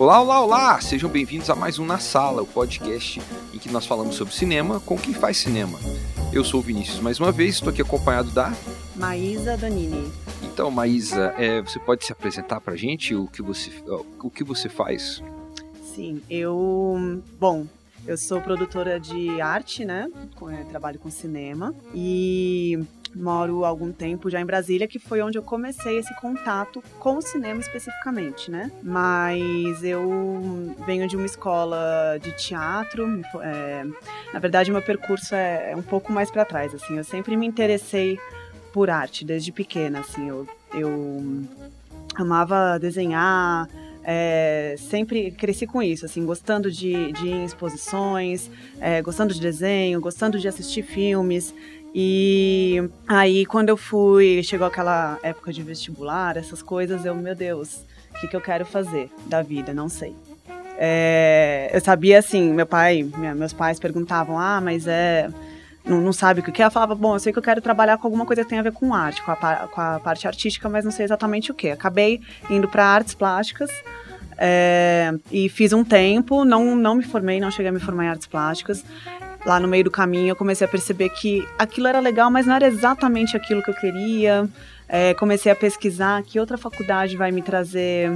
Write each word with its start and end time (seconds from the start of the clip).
Olá, 0.00 0.18
olá, 0.22 0.42
olá! 0.42 0.80
Sejam 0.80 1.10
bem-vindos 1.10 1.50
a 1.50 1.54
mais 1.54 1.78
um 1.78 1.84
Na 1.84 1.98
Sala, 1.98 2.40
o 2.40 2.46
podcast 2.46 3.20
em 3.52 3.58
que 3.58 3.70
nós 3.70 3.84
falamos 3.84 4.14
sobre 4.14 4.32
cinema 4.32 4.80
com 4.80 4.96
quem 4.96 5.12
faz 5.12 5.36
cinema. 5.36 5.78
Eu 6.32 6.42
sou 6.42 6.60
o 6.60 6.62
Vinícius 6.62 7.00
mais 7.00 7.20
uma 7.20 7.30
vez, 7.30 7.56
estou 7.56 7.68
aqui 7.68 7.82
acompanhado 7.82 8.30
da 8.30 8.50
Maísa 8.96 9.58
Danini. 9.58 10.10
Então, 10.42 10.70
Maísa, 10.70 11.34
é, 11.36 11.60
você 11.60 11.78
pode 11.78 12.06
se 12.06 12.12
apresentar 12.12 12.62
pra 12.62 12.76
gente 12.76 13.14
o 13.14 13.26
que 13.26 13.42
você, 13.42 13.70
o 14.18 14.30
que 14.30 14.42
você 14.42 14.70
faz? 14.70 15.22
Sim, 15.94 16.22
eu. 16.30 17.22
Bom, 17.38 17.66
eu 18.06 18.16
sou 18.16 18.40
produtora 18.40 18.98
de 18.98 19.38
arte, 19.38 19.84
né? 19.84 20.10
É, 20.50 20.64
trabalho 20.64 20.98
com 20.98 21.10
cinema. 21.10 21.74
E 21.94 22.82
moro 23.14 23.64
há 23.64 23.68
algum 23.68 23.92
tempo 23.92 24.30
já 24.30 24.40
em 24.40 24.44
Brasília, 24.44 24.86
que 24.86 24.98
foi 24.98 25.20
onde 25.22 25.36
eu 25.38 25.42
comecei 25.42 25.98
esse 25.98 26.14
contato 26.20 26.82
com 26.98 27.16
o 27.16 27.22
cinema 27.22 27.60
especificamente, 27.60 28.50
né? 28.50 28.70
Mas 28.82 29.82
eu 29.82 30.74
venho 30.86 31.08
de 31.08 31.16
uma 31.16 31.26
escola 31.26 32.18
de 32.22 32.32
teatro, 32.32 33.22
é, 33.42 33.86
na 34.32 34.38
verdade 34.38 34.70
meu 34.70 34.82
percurso 34.82 35.34
é, 35.34 35.72
é 35.72 35.76
um 35.76 35.82
pouco 35.82 36.12
mais 36.12 36.30
para 36.30 36.44
trás, 36.44 36.74
assim, 36.74 36.96
eu 36.96 37.04
sempre 37.04 37.36
me 37.36 37.46
interessei 37.46 38.18
por 38.72 38.88
arte 38.88 39.24
desde 39.24 39.50
pequena, 39.50 40.00
assim, 40.00 40.28
eu, 40.28 40.48
eu 40.72 41.44
amava 42.14 42.78
desenhar, 42.78 43.68
é, 44.02 44.76
sempre 44.78 45.30
cresci 45.30 45.66
com 45.66 45.82
isso, 45.82 46.06
assim, 46.06 46.24
gostando 46.24 46.70
de, 46.70 47.12
de 47.12 47.44
exposições, 47.44 48.50
é, 48.80 49.02
gostando 49.02 49.34
de 49.34 49.40
desenho, 49.40 50.00
gostando 50.00 50.38
de 50.38 50.48
assistir 50.48 50.82
filmes. 50.82 51.54
E 51.94 52.88
aí, 53.08 53.44
quando 53.44 53.68
eu 53.68 53.76
fui, 53.76 54.42
chegou 54.44 54.66
aquela 54.66 55.18
época 55.22 55.52
de 55.52 55.62
vestibular, 55.62 56.36
essas 56.36 56.62
coisas, 56.62 57.04
eu, 57.04 57.14
meu 57.14 57.34
Deus, 57.34 57.84
o 58.14 58.20
que, 58.20 58.28
que 58.28 58.36
eu 58.36 58.40
quero 58.40 58.64
fazer 58.64 59.10
da 59.26 59.42
vida? 59.42 59.74
Não 59.74 59.88
sei. 59.88 60.14
É, 60.78 61.68
eu 61.72 61.80
sabia 61.80 62.18
assim, 62.18 62.52
meu 62.52 62.66
pai, 62.66 63.02
minha, 63.02 63.34
meus 63.34 63.52
pais 63.52 63.78
perguntavam, 63.78 64.38
ah, 64.38 64.60
mas 64.60 64.86
é. 64.86 65.28
Não, 65.84 66.00
não 66.00 66.12
sabe 66.12 66.40
o 66.40 66.44
que 66.44 66.62
é? 66.62 66.66
Eu 66.66 66.70
falava, 66.70 66.94
bom, 66.94 67.14
eu 67.14 67.18
sei 67.18 67.32
que 67.32 67.38
eu 67.38 67.42
quero 67.42 67.60
trabalhar 67.60 67.98
com 67.98 68.06
alguma 68.06 68.24
coisa 68.24 68.42
que 68.42 68.48
tenha 68.48 68.60
a 68.60 68.64
ver 68.64 68.72
com 68.72 68.94
arte, 68.94 69.22
com 69.22 69.32
a, 69.32 69.36
com 69.36 69.80
a 69.80 69.98
parte 69.98 70.26
artística, 70.26 70.68
mas 70.68 70.84
não 70.84 70.92
sei 70.92 71.04
exatamente 71.04 71.50
o 71.50 71.54
que. 71.54 71.70
Acabei 71.70 72.20
indo 72.48 72.68
para 72.68 72.84
artes 72.84 73.14
plásticas. 73.14 73.70
É, 74.38 75.12
e 75.30 75.48
fiz 75.48 75.72
um 75.72 75.84
tempo, 75.84 76.44
não, 76.44 76.76
não 76.76 76.94
me 76.94 77.02
formei, 77.02 77.40
não 77.40 77.50
cheguei 77.50 77.68
a 77.68 77.72
me 77.72 77.80
formar 77.80 78.04
em 78.04 78.08
artes 78.08 78.26
plásticas 78.26 78.84
lá 79.44 79.58
no 79.58 79.68
meio 79.68 79.84
do 79.84 79.90
caminho 79.90 80.28
eu 80.28 80.36
comecei 80.36 80.66
a 80.66 80.70
perceber 80.70 81.10
que 81.10 81.46
aquilo 81.58 81.86
era 81.86 82.00
legal, 82.00 82.30
mas 82.30 82.46
não 82.46 82.54
era 82.54 82.66
exatamente 82.66 83.36
aquilo 83.36 83.62
que 83.62 83.70
eu 83.70 83.74
queria. 83.74 84.48
É, 84.88 85.14
comecei 85.14 85.50
a 85.50 85.56
pesquisar 85.56 86.22
que 86.22 86.40
outra 86.40 86.58
faculdade 86.58 87.16
vai 87.16 87.30
me 87.30 87.42
trazer. 87.42 88.10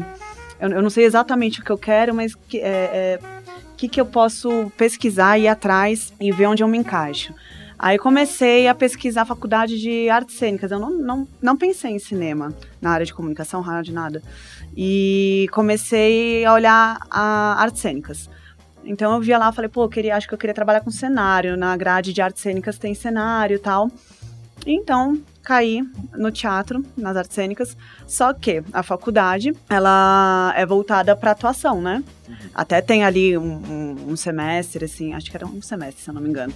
Eu, 0.61 0.71
eu 0.71 0.83
não 0.83 0.91
sei 0.91 1.05
exatamente 1.05 1.61
o 1.61 1.65
que 1.65 1.71
eu 1.71 1.79
quero, 1.79 2.15
mas 2.15 2.35
que, 2.35 2.59
é, 2.59 2.63
é, 2.63 3.19
que, 3.77 3.89
que 3.89 4.01
eu 4.01 4.07
posso 4.07 4.73
pesquisar, 4.77 5.39
ir 5.39 5.49
atrás 5.49 6.13
e 6.21 6.33
ver 6.33 6.47
onde 6.47 6.63
eu 6.63 6.69
me 6.69 6.79
encaixo. 6.79 7.33
Aí 7.79 7.99
comecei 7.99 8.67
a 8.69 8.75
pesquisar 8.75 9.23
a 9.23 9.27
faculdade 9.27 9.79
de 9.79 10.09
artes 10.09 10.37
cênicas. 10.37 10.71
Eu 10.71 10.79
não, 10.79 10.91
não, 10.91 11.29
não 11.43 11.57
pensei 11.57 11.91
em 11.91 11.99
cinema, 11.99 12.53
na 12.81 12.91
área 12.91 13.05
de 13.05 13.13
comunicação, 13.13 13.61
rádio, 13.61 13.93
nada. 13.93 14.23
E 14.77 15.49
comecei 15.53 16.45
a 16.45 16.53
olhar 16.53 16.99
a 17.11 17.61
artes 17.61 17.83
cênicas. 17.83 18.31
Então 18.85 19.15
eu 19.15 19.21
via 19.21 19.39
lá, 19.39 19.53
falei, 19.53 19.69
pô, 19.69 19.85
eu 19.85 19.89
queria, 19.89 20.17
acho 20.17 20.29
que 20.29 20.35
eu 20.35 20.39
queria 20.39 20.55
trabalhar 20.55 20.81
com 20.81 20.91
cenário. 20.91 21.57
Na 21.57 21.77
grade 21.77 22.13
de 22.13 22.21
artes 22.23 22.43
cênicas 22.43 22.79
tem 22.79 22.95
cenário 22.95 23.57
e 23.57 23.59
tal. 23.59 23.91
Então, 24.67 25.21
caí 25.43 25.83
no 26.15 26.31
teatro, 26.31 26.85
nas 26.97 27.17
artes 27.17 27.35
cênicas. 27.35 27.77
Só 28.07 28.33
que 28.33 28.63
a 28.73 28.83
faculdade, 28.83 29.53
ela 29.69 30.53
é 30.57 30.65
voltada 30.65 31.15
para 31.15 31.33
atuação, 31.33 31.81
né? 31.81 32.03
Uhum. 32.27 32.35
Até 32.55 32.81
tem 32.81 33.05
ali 33.05 33.37
um, 33.37 33.43
um, 33.45 34.11
um, 34.13 34.17
semestre, 34.17 34.87
assim, 34.87 35.13
acho 35.13 35.31
que 35.31 35.37
era 35.37 35.47
um 35.47 35.61
semestre, 35.61 36.03
se 36.03 36.09
eu 36.09 36.15
não 36.15 36.23
me 36.23 36.31
engano, 36.31 36.55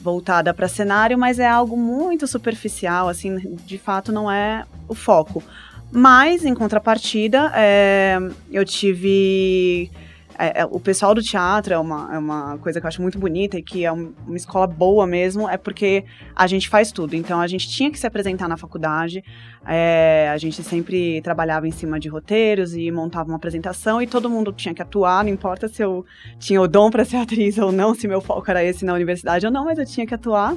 voltada 0.00 0.52
para 0.52 0.66
cenário, 0.66 1.16
mas 1.16 1.38
é 1.38 1.48
algo 1.48 1.76
muito 1.76 2.26
superficial, 2.26 3.08
assim, 3.08 3.56
de 3.64 3.78
fato 3.78 4.10
não 4.10 4.30
é 4.30 4.64
o 4.88 4.94
foco. 4.94 5.42
Mas, 5.90 6.44
em 6.44 6.54
contrapartida, 6.54 7.52
é, 7.54 8.18
eu 8.50 8.64
tive 8.64 9.90
é, 10.38 10.60
é, 10.60 10.64
o 10.64 10.78
pessoal 10.78 11.14
do 11.14 11.22
teatro 11.22 11.72
é 11.74 11.78
uma, 11.78 12.14
é 12.14 12.18
uma 12.18 12.58
coisa 12.58 12.80
que 12.80 12.86
eu 12.86 12.88
acho 12.88 13.02
muito 13.02 13.18
bonita 13.18 13.58
e 13.58 13.62
que 13.62 13.84
é 13.84 13.92
um, 13.92 14.12
uma 14.26 14.36
escola 14.36 14.66
boa 14.66 15.06
mesmo, 15.06 15.48
é 15.48 15.56
porque 15.56 16.04
a 16.34 16.46
gente 16.46 16.68
faz 16.68 16.92
tudo. 16.92 17.14
Então 17.14 17.40
a 17.40 17.46
gente 17.46 17.68
tinha 17.68 17.90
que 17.90 17.98
se 17.98 18.06
apresentar 18.06 18.48
na 18.48 18.56
faculdade, 18.56 19.24
é, 19.66 20.28
a 20.32 20.36
gente 20.36 20.62
sempre 20.62 21.20
trabalhava 21.22 21.66
em 21.66 21.70
cima 21.70 21.98
de 21.98 22.08
roteiros 22.08 22.74
e 22.74 22.90
montava 22.90 23.28
uma 23.28 23.36
apresentação 23.36 24.00
e 24.00 24.06
todo 24.06 24.28
mundo 24.28 24.52
tinha 24.52 24.74
que 24.74 24.82
atuar, 24.82 25.24
não 25.24 25.30
importa 25.30 25.68
se 25.68 25.82
eu 25.82 26.04
tinha 26.38 26.60
o 26.60 26.68
dom 26.68 26.90
para 26.90 27.04
ser 27.04 27.16
atriz 27.18 27.58
ou 27.58 27.72
não, 27.72 27.94
se 27.94 28.06
meu 28.06 28.20
foco 28.20 28.50
era 28.50 28.62
esse 28.64 28.84
na 28.84 28.94
universidade 28.94 29.46
ou 29.46 29.52
não, 29.52 29.64
mas 29.64 29.78
eu 29.78 29.86
tinha 29.86 30.06
que 30.06 30.14
atuar. 30.14 30.54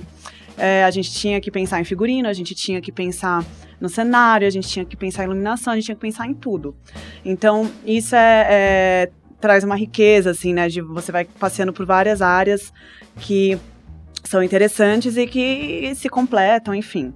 É, 0.58 0.84
a 0.84 0.92
gente 0.92 1.10
tinha 1.14 1.40
que 1.40 1.50
pensar 1.50 1.80
em 1.80 1.86
figurino, 1.86 2.28
a 2.28 2.34
gente 2.34 2.54
tinha 2.54 2.82
que 2.82 2.92
pensar 2.92 3.46
no 3.80 3.88
cenário, 3.88 4.46
a 4.46 4.50
gente 4.50 4.68
tinha 4.68 4.84
que 4.84 4.98
pensar 4.98 5.24
em 5.24 5.28
iluminação, 5.28 5.72
a 5.72 5.76
gente 5.78 5.86
tinha 5.86 5.96
que 5.96 6.02
pensar 6.02 6.28
em 6.28 6.34
tudo. 6.34 6.76
Então, 7.24 7.72
isso 7.86 8.14
é, 8.14 8.48
é 8.50 9.12
traz 9.40 9.64
uma 9.64 9.76
riqueza, 9.76 10.32
assim, 10.32 10.54
né? 10.54 10.68
De 10.68 10.82
você 10.82 11.12
vai 11.12 11.26
passeando 11.26 11.74
por 11.74 11.86
várias 11.86 12.22
áreas 12.22 12.74
que 13.18 13.58
são 14.24 14.44
interessantes 14.44 15.18
e 15.18 15.26
que 15.26 15.94
se 15.96 16.10
completam, 16.10 16.76
enfim. 16.76 17.14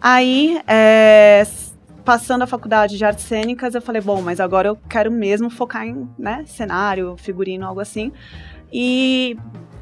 Aí, 0.00 0.60
é, 0.66 1.42
passando 2.04 2.42
a 2.42 2.46
faculdade 2.46 2.98
de 2.98 3.04
artes 3.04 3.24
cênicas, 3.24 3.74
eu 3.74 3.80
falei, 3.80 4.02
bom, 4.02 4.20
mas 4.20 4.38
agora 4.38 4.68
eu 4.68 4.78
quero 4.88 5.10
mesmo 5.10 5.48
focar 5.48 5.86
em 5.86 6.08
né, 6.18 6.44
cenário, 6.46 7.16
figurino, 7.16 7.66
algo 7.66 7.80
assim. 7.80 8.12
E 8.72 9.36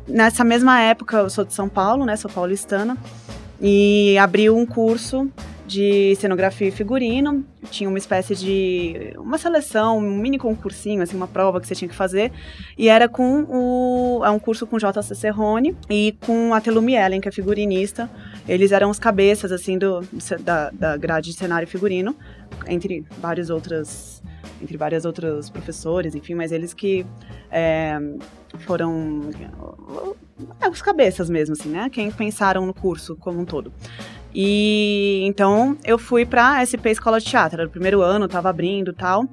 nessa 0.06 0.44
mesma 0.44 0.80
época, 0.80 1.18
eu 1.18 1.30
sou 1.30 1.44
de 1.44 1.52
São 1.52 1.68
Paulo, 1.68 2.04
né? 2.04 2.16
Sou 2.16 2.30
paulistana. 2.30 2.96
E 3.60 4.16
abri 4.18 4.50
um 4.50 4.66
curso 4.66 5.30
de 5.72 6.14
cenografia 6.16 6.68
e 6.68 6.70
figurino. 6.70 7.44
Tinha 7.70 7.88
uma 7.88 7.98
espécie 7.98 8.34
de 8.34 9.14
uma 9.16 9.38
seleção, 9.38 9.98
um 9.98 10.16
mini 10.16 10.38
concursinho, 10.38 11.02
assim, 11.02 11.16
uma 11.16 11.26
prova 11.26 11.60
que 11.60 11.66
você 11.66 11.74
tinha 11.74 11.88
que 11.88 11.94
fazer. 11.94 12.30
E 12.76 12.88
era 12.88 13.08
com 13.08 13.44
o 13.48 14.24
é 14.24 14.30
um 14.30 14.38
curso 14.38 14.66
com 14.66 14.78
J.C. 14.78 15.14
Serrone 15.14 15.76
e 15.88 16.14
com 16.26 16.52
a 16.52 16.60
Telumi 16.60 16.94
Ellen, 16.94 17.20
que 17.20 17.28
é 17.28 17.32
figurinista. 17.32 18.10
Eles 18.46 18.72
eram 18.72 18.90
os 18.90 18.98
cabeças 18.98 19.50
assim 19.50 19.78
do 19.78 20.00
da, 20.40 20.70
da 20.70 20.96
grade 20.96 21.30
de 21.30 21.36
cenário 21.36 21.66
e 21.66 21.68
figurino, 21.68 22.14
entre 22.66 23.04
vários 23.18 23.48
outras 23.48 24.22
entre 24.60 24.76
vários 24.76 25.04
outros 25.04 25.50
professores, 25.50 26.14
enfim, 26.14 26.34
mas 26.34 26.52
eles 26.52 26.72
que 26.72 27.04
é, 27.50 27.98
foram 28.60 29.22
é, 30.60 30.68
os 30.68 30.80
cabeças 30.80 31.28
mesmo, 31.28 31.54
assim, 31.54 31.68
né? 31.68 31.88
Quem 31.90 32.10
pensaram 32.10 32.64
no 32.64 32.72
curso 32.72 33.16
como 33.16 33.40
um 33.40 33.44
todo. 33.44 33.72
E 34.34 35.22
então 35.24 35.76
eu 35.84 35.98
fui 35.98 36.24
para 36.24 36.64
SP 36.64 36.90
Escola 36.90 37.20
de 37.20 37.26
Teatro, 37.26 37.60
era 37.60 37.68
o 37.68 37.70
primeiro 37.70 38.00
ano, 38.02 38.26
estava 38.26 38.48
abrindo 38.48 38.92
tal. 38.92 39.28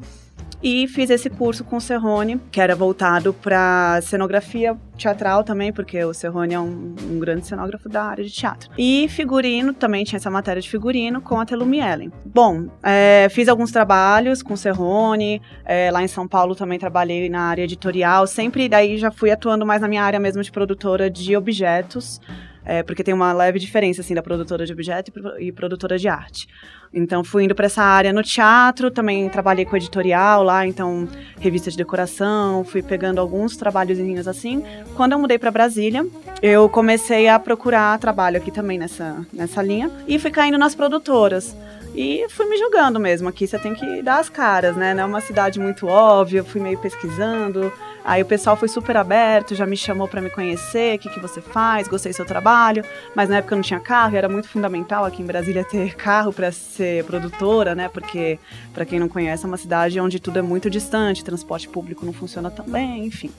E 0.62 0.88
fiz 0.90 1.10
esse 1.10 1.30
curso 1.30 1.64
com 1.64 1.78
o 1.78 1.82
Serrone, 1.82 2.38
que 2.52 2.60
era 2.60 2.76
voltado 2.76 3.34
para 3.34 4.02
cenografia 4.02 4.76
teatral 4.98 5.42
também, 5.42 5.72
porque 5.72 6.04
o 6.04 6.14
Serrone 6.14 6.54
é 6.54 6.60
um, 6.60 6.96
um, 7.10 7.18
grande 7.18 7.48
cenógrafo 7.48 7.88
da 7.88 8.04
área 8.04 8.26
de 8.26 8.30
teatro. 8.30 8.70
E 8.78 9.08
figurino, 9.08 9.74
também 9.74 10.04
tinha 10.04 10.18
essa 10.18 10.30
matéria 10.30 10.62
de 10.62 10.70
figurino 10.70 11.22
com 11.22 11.40
a 11.40 11.46
Telumi 11.46 11.80
Ellen. 11.80 12.12
Bom, 12.26 12.68
é, 12.84 13.28
fiz 13.30 13.48
alguns 13.48 13.72
trabalhos 13.72 14.44
com 14.44 14.54
o 14.54 14.58
Serrone, 14.58 15.42
é, 15.64 15.90
lá 15.92 16.04
em 16.04 16.10
São 16.10 16.28
Paulo 16.28 16.54
também 16.54 16.78
trabalhei 16.78 17.30
na 17.30 17.44
área 17.44 17.64
editorial, 17.64 18.28
sempre 18.28 18.68
daí 18.68 18.98
já 18.98 19.12
fui 19.12 19.32
atuando 19.32 19.66
mais 19.66 19.82
na 19.82 19.88
minha 19.88 20.04
área 20.04 20.20
mesmo 20.20 20.44
de 20.44 20.52
produtora 20.52 21.10
de 21.10 21.38
objetos, 21.38 22.20
é, 22.70 22.84
porque 22.84 23.04
tem 23.04 23.16
uma 23.16 23.34
leve 23.34 23.58
diferença, 23.58 24.02
assim, 24.02 24.14
da 24.14 24.22
produtora 24.22 24.64
de 24.64 24.72
objeto 24.72 25.12
e, 25.40 25.52
produtora 25.52 25.98
de 25.98 26.08
arte. 26.08 26.48
Então, 26.94 27.24
fui 27.24 27.46
indo 27.46 27.56
para 27.56 27.66
essa 27.66 27.82
área 27.82 28.14
no 28.14 28.22
teatro, 28.22 28.92
também 28.92 29.28
trabalhei 29.28 29.66
com 29.66 29.76
editorial 29.76 30.44
lá, 30.44 30.68
então, 30.68 31.08
revista 31.40 31.72
de 31.72 31.78
decoração, 31.78 32.64
fui 32.64 32.84
pegando 32.84 33.20
alguns 33.20 33.58
trabalhozinhos 33.58 34.28
assim. 34.28 34.64
Quando 34.96 35.14
eu 35.14 35.20
mudei 35.20 35.40
para 35.40 35.50
Brasília, 35.50 36.06
eu 36.44 36.70
comecei 36.70 37.28
a 37.28 37.40
procurar 37.40 37.98
trabalho 37.98 38.38
aqui 38.38 38.52
também 38.52 38.78
nessa, 38.78 39.26
nessa 39.34 39.64
linha 39.64 39.90
e 40.08 40.20
fui 40.20 40.30
caindo 40.30 40.58
nas 40.60 40.76
produtoras. 40.76 41.56
E 41.96 42.28
fui 42.30 42.46
me 42.46 42.56
jogando 42.56 43.00
mesmo. 43.00 43.28
Aqui 43.28 43.48
você 43.48 43.58
tem 43.58 43.74
que 43.74 44.04
dar 44.04 44.20
as 44.20 44.30
caras, 44.30 44.76
né? 44.76 44.94
Não 44.94 45.04
é 45.04 45.06
uma 45.08 45.22
cidade 45.22 45.60
muito 45.60 45.88
óbvia, 45.88 46.44
fui 46.44 46.62
meio 46.62 46.78
pesquisando. 46.78 47.74
Aí 48.10 48.24
o 48.24 48.26
pessoal 48.26 48.58
foi 48.58 48.68
super 48.68 48.98
aberto, 48.98 49.54
já 49.54 49.68
me 49.68 49.78
chamou 49.78 50.08
para 50.08 50.20
me 50.20 50.32
conhecer, 50.32 50.96
o 50.96 51.00
que, 51.00 51.10
que 51.12 51.20
você 51.20 51.40
faz, 51.40 51.88
gostei 51.88 52.12
do 52.12 52.16
seu 52.16 52.26
trabalho. 52.26 52.84
Mas 53.14 53.30
na 53.30 53.38
época 53.38 53.54
eu 53.54 53.58
não 53.58 53.64
tinha 53.64 53.80
carro, 53.80 54.16
e 54.16 54.18
era 54.18 54.28
muito 54.28 54.48
fundamental 54.48 55.06
aqui 55.06 55.22
em 55.22 55.26
Brasília 55.28 55.64
ter 55.64 55.94
carro 55.94 56.34
para 56.34 56.52
ser 56.52 57.04
produtora, 57.04 57.76
né? 57.76 57.88
Porque, 57.88 58.40
para 58.74 58.84
quem 58.84 59.00
não 59.00 59.08
conhece, 59.08 59.46
é 59.46 59.48
uma 59.48 59.58
cidade 59.58 60.00
onde 60.00 60.20
tudo 60.20 60.40
é 60.40 60.42
muito 60.42 60.72
distante, 60.72 61.24
transporte 61.24 61.70
público 61.70 62.04
não 62.04 62.12
funciona 62.12 62.50
tão 62.50 62.66
bem, 62.66 63.06
enfim. 63.06 63.30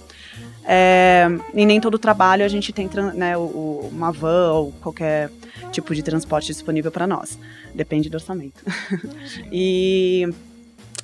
É, 0.64 1.26
e 1.52 1.66
nem 1.66 1.80
todo 1.80 1.98
trabalho 1.98 2.44
a 2.44 2.48
gente 2.48 2.72
tem 2.72 2.88
né, 3.12 3.36
uma 3.36 4.12
van 4.12 4.52
ou 4.52 4.72
qualquer 4.80 5.32
tipo 5.72 5.92
de 5.96 6.02
transporte 6.04 6.46
disponível 6.46 6.92
para 6.92 7.08
nós. 7.08 7.36
Depende 7.74 8.08
do 8.08 8.14
orçamento. 8.14 8.62
e 9.50 10.28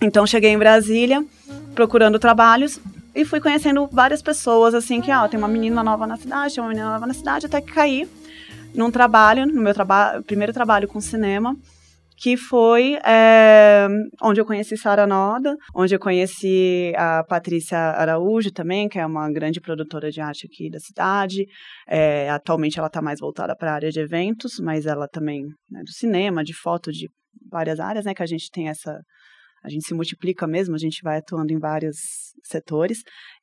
então 0.00 0.24
cheguei 0.24 0.50
em 0.50 0.58
Brasília 0.58 1.26
procurando 1.74 2.16
trabalhos 2.16 2.78
e 3.16 3.24
fui 3.24 3.40
conhecendo 3.40 3.88
várias 3.90 4.20
pessoas, 4.20 4.74
assim, 4.74 5.00
que, 5.00 5.10
ó, 5.10 5.26
tem 5.26 5.38
uma 5.38 5.48
menina 5.48 5.82
nova 5.82 6.06
na 6.06 6.18
cidade, 6.18 6.54
tem 6.54 6.62
uma 6.62 6.68
menina 6.68 6.92
nova 6.92 7.06
na 7.06 7.14
cidade, 7.14 7.46
até 7.46 7.62
que 7.62 7.72
caí 7.72 8.06
num 8.74 8.90
trabalho, 8.90 9.46
no 9.46 9.62
meu 9.62 9.72
traba 9.72 10.22
primeiro 10.26 10.52
trabalho 10.52 10.86
com 10.86 11.00
cinema, 11.00 11.56
que 12.18 12.36
foi 12.36 12.98
é, 13.04 13.88
onde 14.22 14.38
eu 14.38 14.44
conheci 14.44 14.76
Sara 14.76 15.06
Noda, 15.06 15.56
onde 15.74 15.94
eu 15.94 15.98
conheci 15.98 16.92
a 16.94 17.24
Patrícia 17.24 17.78
Araújo 17.78 18.50
também, 18.52 18.86
que 18.86 18.98
é 18.98 19.06
uma 19.06 19.30
grande 19.32 19.62
produtora 19.62 20.10
de 20.10 20.20
arte 20.20 20.46
aqui 20.46 20.70
da 20.70 20.78
cidade. 20.78 21.46
É, 21.88 22.28
atualmente 22.28 22.78
ela 22.78 22.88
está 22.88 23.00
mais 23.00 23.18
voltada 23.18 23.56
para 23.56 23.70
a 23.70 23.74
área 23.74 23.90
de 23.90 24.00
eventos, 24.00 24.52
mas 24.62 24.84
ela 24.84 25.08
também 25.08 25.42
né, 25.70 25.82
do 25.82 25.92
cinema, 25.92 26.44
de 26.44 26.54
foto, 26.54 26.92
de 26.92 27.08
várias 27.50 27.80
áreas, 27.80 28.04
né, 28.04 28.14
que 28.14 28.22
a 28.22 28.26
gente 28.26 28.50
tem 28.50 28.68
essa 28.68 28.98
a 29.66 29.68
gente 29.68 29.84
se 29.84 29.92
multiplica 29.94 30.46
mesmo, 30.46 30.76
a 30.76 30.78
gente 30.78 31.02
vai 31.02 31.18
atuando 31.18 31.52
em 31.52 31.58
vários 31.58 31.96
setores. 32.44 32.98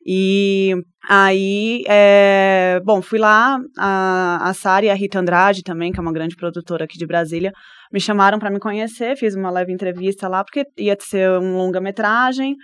E 0.06 0.74
aí, 1.10 1.84
é, 1.86 2.80
bom, 2.86 3.02
fui 3.02 3.20
lá, 3.20 3.60
a, 3.78 4.50
a 4.50 4.54
Sara 4.54 4.86
e 4.86 4.90
a 4.90 4.94
Rita 4.94 5.20
Andrade 5.20 5.64
também, 5.64 5.92
que 5.92 6.00
é 6.00 6.02
uma 6.02 6.14
grande 6.14 6.38
produtora 6.38 6.86
aqui 6.86 6.98
de 6.98 7.06
Brasília, 7.06 7.52
me 7.92 8.00
chamaram 8.00 8.40
para 8.40 8.50
me 8.50 8.58
conhecer, 8.58 9.18
fiz 9.18 9.36
uma 9.36 9.52
leve 9.52 9.74
entrevista 9.74 10.30
lá, 10.30 10.46
porque 10.46 10.66
ia 10.78 10.96
ser 10.98 11.30
um 11.42 11.58
longa-metragem, 11.58 12.56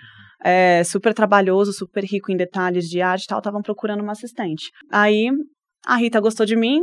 é, 0.42 0.82
super 0.82 1.12
trabalhoso, 1.12 1.70
super 1.74 2.02
rico 2.02 2.32
em 2.32 2.36
detalhes 2.38 2.86
de 2.86 3.02
arte 3.02 3.24
e 3.24 3.26
tal, 3.26 3.40
estavam 3.40 3.60
procurando 3.60 4.02
uma 4.02 4.12
assistente. 4.12 4.70
Aí, 4.90 5.28
a 5.84 5.96
Rita 5.96 6.18
gostou 6.18 6.46
de 6.46 6.56
mim, 6.56 6.80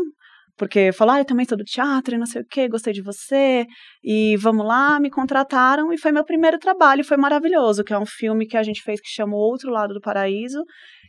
porque 0.57 0.92
falou, 0.92 1.15
ah, 1.15 1.19
eu 1.19 1.25
também 1.25 1.45
sou 1.45 1.57
do 1.57 1.63
teatro 1.63 2.15
e 2.15 2.18
não 2.18 2.25
sei 2.25 2.42
o 2.42 2.45
que, 2.45 2.68
gostei 2.68 2.92
de 2.92 3.01
você, 3.01 3.65
e 4.04 4.36
vamos 4.38 4.65
lá, 4.65 5.00
me 5.00 5.09
contrataram, 5.09 5.94
e 5.94 5.98
foi 5.98 6.12
meu 6.12 6.25
primeiro 6.25 6.57
trabalho, 6.57 7.04
foi 7.04 7.18
maravilhoso, 7.18 7.83
que 7.83 7.94
é 7.94 8.00
um 8.00 8.06
filme 8.06 8.48
que 8.48 8.57
a 8.57 8.63
gente 8.63 8.81
fez 8.81 9.00
que 9.00 9.09
chama 9.09 9.36
O 9.36 9.39
Outro 9.39 9.71
Lado 9.71 9.94
do 9.94 10.01
Paraíso, 10.01 10.63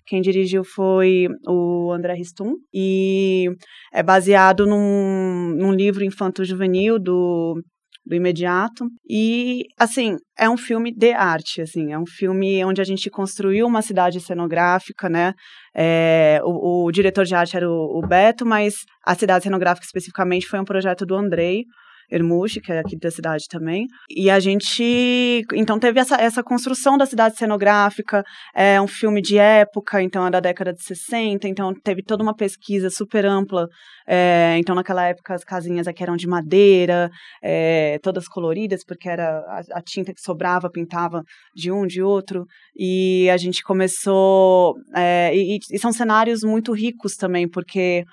quem 0.07 0.21
dirigiu 0.21 0.65
foi 0.65 1.27
o 1.47 1.93
André 1.93 2.15
Ristum, 2.15 2.55
e 2.73 3.47
é 3.93 4.03
baseado 4.03 4.67
num, 4.67 5.55
num 5.57 5.73
livro 5.73 6.05
infanto-juvenil 6.05 6.99
do 6.99 7.63
do 8.09 8.15
imediato. 8.15 8.87
E, 9.09 9.65
assim, 9.79 10.17
é 10.37 10.49
um 10.49 10.57
filme 10.57 10.91
de 10.91 11.13
arte, 11.13 11.61
assim, 11.61 11.93
é 11.93 11.99
um 11.99 12.07
filme 12.07 12.65
onde 12.65 12.81
a 12.81 12.85
gente 12.85 13.11
construiu 13.11 13.67
uma 13.67 13.83
cidade 13.83 14.19
cenográfica, 14.21 15.11
né? 15.11 15.35
É, 15.77 16.41
o, 16.43 16.87
o, 16.87 16.91
diretor 16.91 17.27
de 17.27 17.35
arte 17.35 17.57
era 17.57 17.69
o, 17.69 17.99
o, 17.99 18.01
Beto, 18.01 18.47
mas 18.47 18.77
a 19.05 19.15
cidade 19.15 19.45
cenográfica 19.45 19.85
especificamente 19.85 20.47
foi 20.47 20.59
um 20.59 20.65
projeto 20.65 21.05
do 21.05 21.15
Andrei. 21.15 21.65
Ermushi, 22.11 22.61
que 22.61 22.73
é 22.73 22.79
aqui 22.79 22.97
da 22.97 23.11
cidade 23.11 23.45
também. 23.49 23.87
E 24.09 24.31
a 24.31 24.41
gente, 24.41 25.45
então, 25.53 25.79
teve 25.79 26.01
essa, 26.01 26.17
essa 26.17 26.43
construção 26.43 26.97
da 26.97 27.07
cidade 27.07 27.37
cenográfica, 27.37 28.25
é 28.55 28.81
um 28.81 28.87
filme 28.87 29.21
de 29.21 29.37
época, 29.39 30.03
então 30.03 30.27
é 30.27 30.31
da 30.31 30.41
década 30.41 30.73
de 30.73 30.83
60, 30.83 31.47
então 31.47 31.73
teve 31.75 32.03
toda 32.03 32.23
uma 32.23 32.35
pesquisa 32.35 32.91
super 32.91 33.27
ampla. 33.27 33.69
É, 34.07 34.57
então, 34.59 34.75
naquela 34.75 35.05
época, 35.05 35.35
as 35.35 35.45
casinhas 35.45 35.87
aqui 35.87 36.03
eram 36.03 36.17
de 36.17 36.27
madeira, 36.27 37.11
é, 37.43 37.99
todas 38.03 38.27
coloridas, 38.27 38.83
porque 38.85 39.09
era 39.09 39.41
a, 39.41 39.79
a, 39.79 39.83
tinta 39.83 40.15
que 40.15 40.21
sobrava, 40.21 40.71
pintava 40.71 41.23
de 41.55 41.71
um, 41.71 41.87
de 41.87 42.03
outro. 42.03 42.47
E 42.77 43.29
a 43.31 43.37
gente 43.37 43.63
começou. 43.63 44.75
É, 44.97 45.35
e, 45.35 45.59
e 45.71 45.79
são 45.79 45.93
cenários 45.93 46.43
muito 46.43 46.73
ricos 46.73 47.17
também, 47.17 47.49
porque 47.49 48.05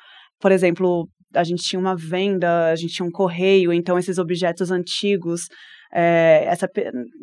por 0.45 0.51
exemplo, 0.51 1.07
a 1.35 1.43
gente 1.43 1.63
tinha 1.63 1.79
uma 1.79 1.95
venda, 1.95 2.71
a 2.71 2.75
gente 2.75 2.93
tinha 2.93 3.05
um 3.05 3.11
correio, 3.11 3.73
então 3.73 3.97
esses 3.97 4.17
objetos 4.17 4.71
antigos. 4.71 5.47
É, 5.93 6.45
essa 6.47 6.67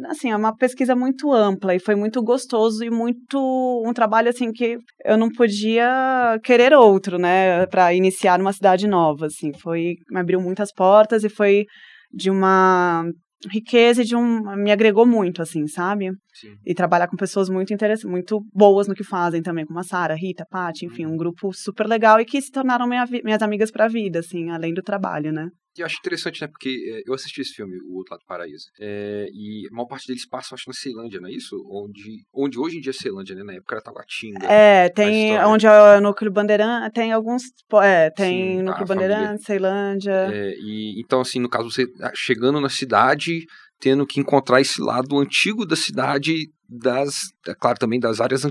assim 0.06 0.30
é 0.30 0.36
uma 0.36 0.56
pesquisa 0.56 0.94
muito 0.94 1.30
ampla 1.32 1.74
e 1.74 1.80
foi 1.80 1.94
muito 1.94 2.22
gostoso 2.22 2.82
e 2.82 2.90
muito 2.90 3.38
um 3.84 3.92
trabalho 3.92 4.30
assim 4.30 4.50
que 4.50 4.78
eu 5.04 5.18
não 5.18 5.28
podia 5.28 6.38
querer 6.42 6.72
outro 6.72 7.18
né 7.18 7.66
para 7.66 7.92
iniciar 7.92 8.38
numa 8.38 8.52
cidade 8.52 8.86
nova 8.86 9.26
assim 9.26 9.52
foi 9.52 9.96
me 10.08 10.20
abriu 10.20 10.40
muitas 10.40 10.72
portas 10.72 11.22
e 11.22 11.28
foi 11.28 11.66
de 12.14 12.30
uma 12.30 13.04
riqueza 13.50 14.02
e 14.02 14.04
de 14.04 14.16
um 14.16 14.54
me 14.56 14.70
agregou 14.70 15.06
muito 15.06 15.42
assim 15.42 15.66
sabe? 15.66 16.10
Sim. 16.32 16.56
e 16.64 16.74
trabalhar 16.74 17.08
com 17.08 17.16
pessoas 17.16 17.48
muito 17.48 17.72
interessantes 17.72 18.10
muito 18.10 18.44
boas 18.52 18.88
no 18.88 18.94
que 18.94 19.04
fazem 19.04 19.42
também 19.42 19.66
como 19.66 19.78
a 19.78 19.82
Sara 19.82 20.14
Rita 20.14 20.46
Paty 20.48 20.86
enfim 20.86 21.06
um 21.06 21.16
grupo 21.16 21.52
super 21.52 21.86
legal 21.86 22.20
e 22.20 22.24
que 22.24 22.40
se 22.40 22.50
tornaram 22.50 22.86
minha, 22.86 23.04
minhas 23.24 23.42
amigas 23.42 23.70
para 23.70 23.84
a 23.84 23.88
vida 23.88 24.20
assim 24.20 24.50
além 24.50 24.72
do 24.72 24.82
trabalho 24.82 25.32
né 25.32 25.48
eu 25.76 25.86
acho 25.86 25.98
interessante, 25.98 26.40
né? 26.40 26.48
Porque 26.48 26.68
é, 26.68 27.08
eu 27.08 27.14
assisti 27.14 27.40
esse 27.40 27.54
filme, 27.54 27.78
O 27.82 27.96
Outro 27.96 28.12
Lado 28.12 28.20
do 28.20 28.26
Paraíso. 28.26 28.66
É, 28.80 29.28
e 29.32 29.66
a 29.70 29.74
maior 29.74 29.86
parte 29.86 30.06
deles 30.06 30.26
passa, 30.26 30.54
acho, 30.54 30.64
na 30.68 30.74
Ceilândia, 30.74 31.20
não 31.20 31.28
é 31.28 31.32
isso? 31.32 31.56
Onde, 31.70 32.24
onde 32.32 32.58
hoje 32.58 32.78
em 32.78 32.80
dia 32.80 32.90
é 32.90 32.92
Ceilândia, 32.92 33.34
né? 33.34 33.42
Na 33.42 33.54
época 33.54 33.76
era 33.76 33.82
Taguatinga. 33.82 34.46
É, 34.46 34.88
tem 34.88 35.38
onde 35.40 35.66
é 35.66 35.96
o 35.96 36.00
Núcleo 36.00 36.30
Bandeirante, 36.30 36.92
tem 36.92 37.12
alguns. 37.12 37.42
É, 37.82 38.10
tem 38.10 38.58
Sim, 38.58 38.62
Núcleo 38.62 38.86
Bandeirante, 38.86 39.44
Ceilândia. 39.44 40.28
É, 40.32 40.54
e, 40.58 41.00
então, 41.00 41.20
assim, 41.20 41.40
no 41.40 41.48
caso, 41.48 41.70
você 41.70 41.86
ah, 42.00 42.12
chegando 42.14 42.60
na 42.60 42.68
cidade, 42.68 43.46
tendo 43.82 44.06
que 44.06 44.20
encontrar 44.20 44.60
esse 44.60 44.80
lado 44.80 45.18
antigo 45.18 45.66
da 45.66 45.74
cidade 45.74 46.48
das, 46.68 47.16
é 47.46 47.54
claro, 47.54 47.76
também 47.78 48.00
das 48.00 48.20
áreas 48.20 48.44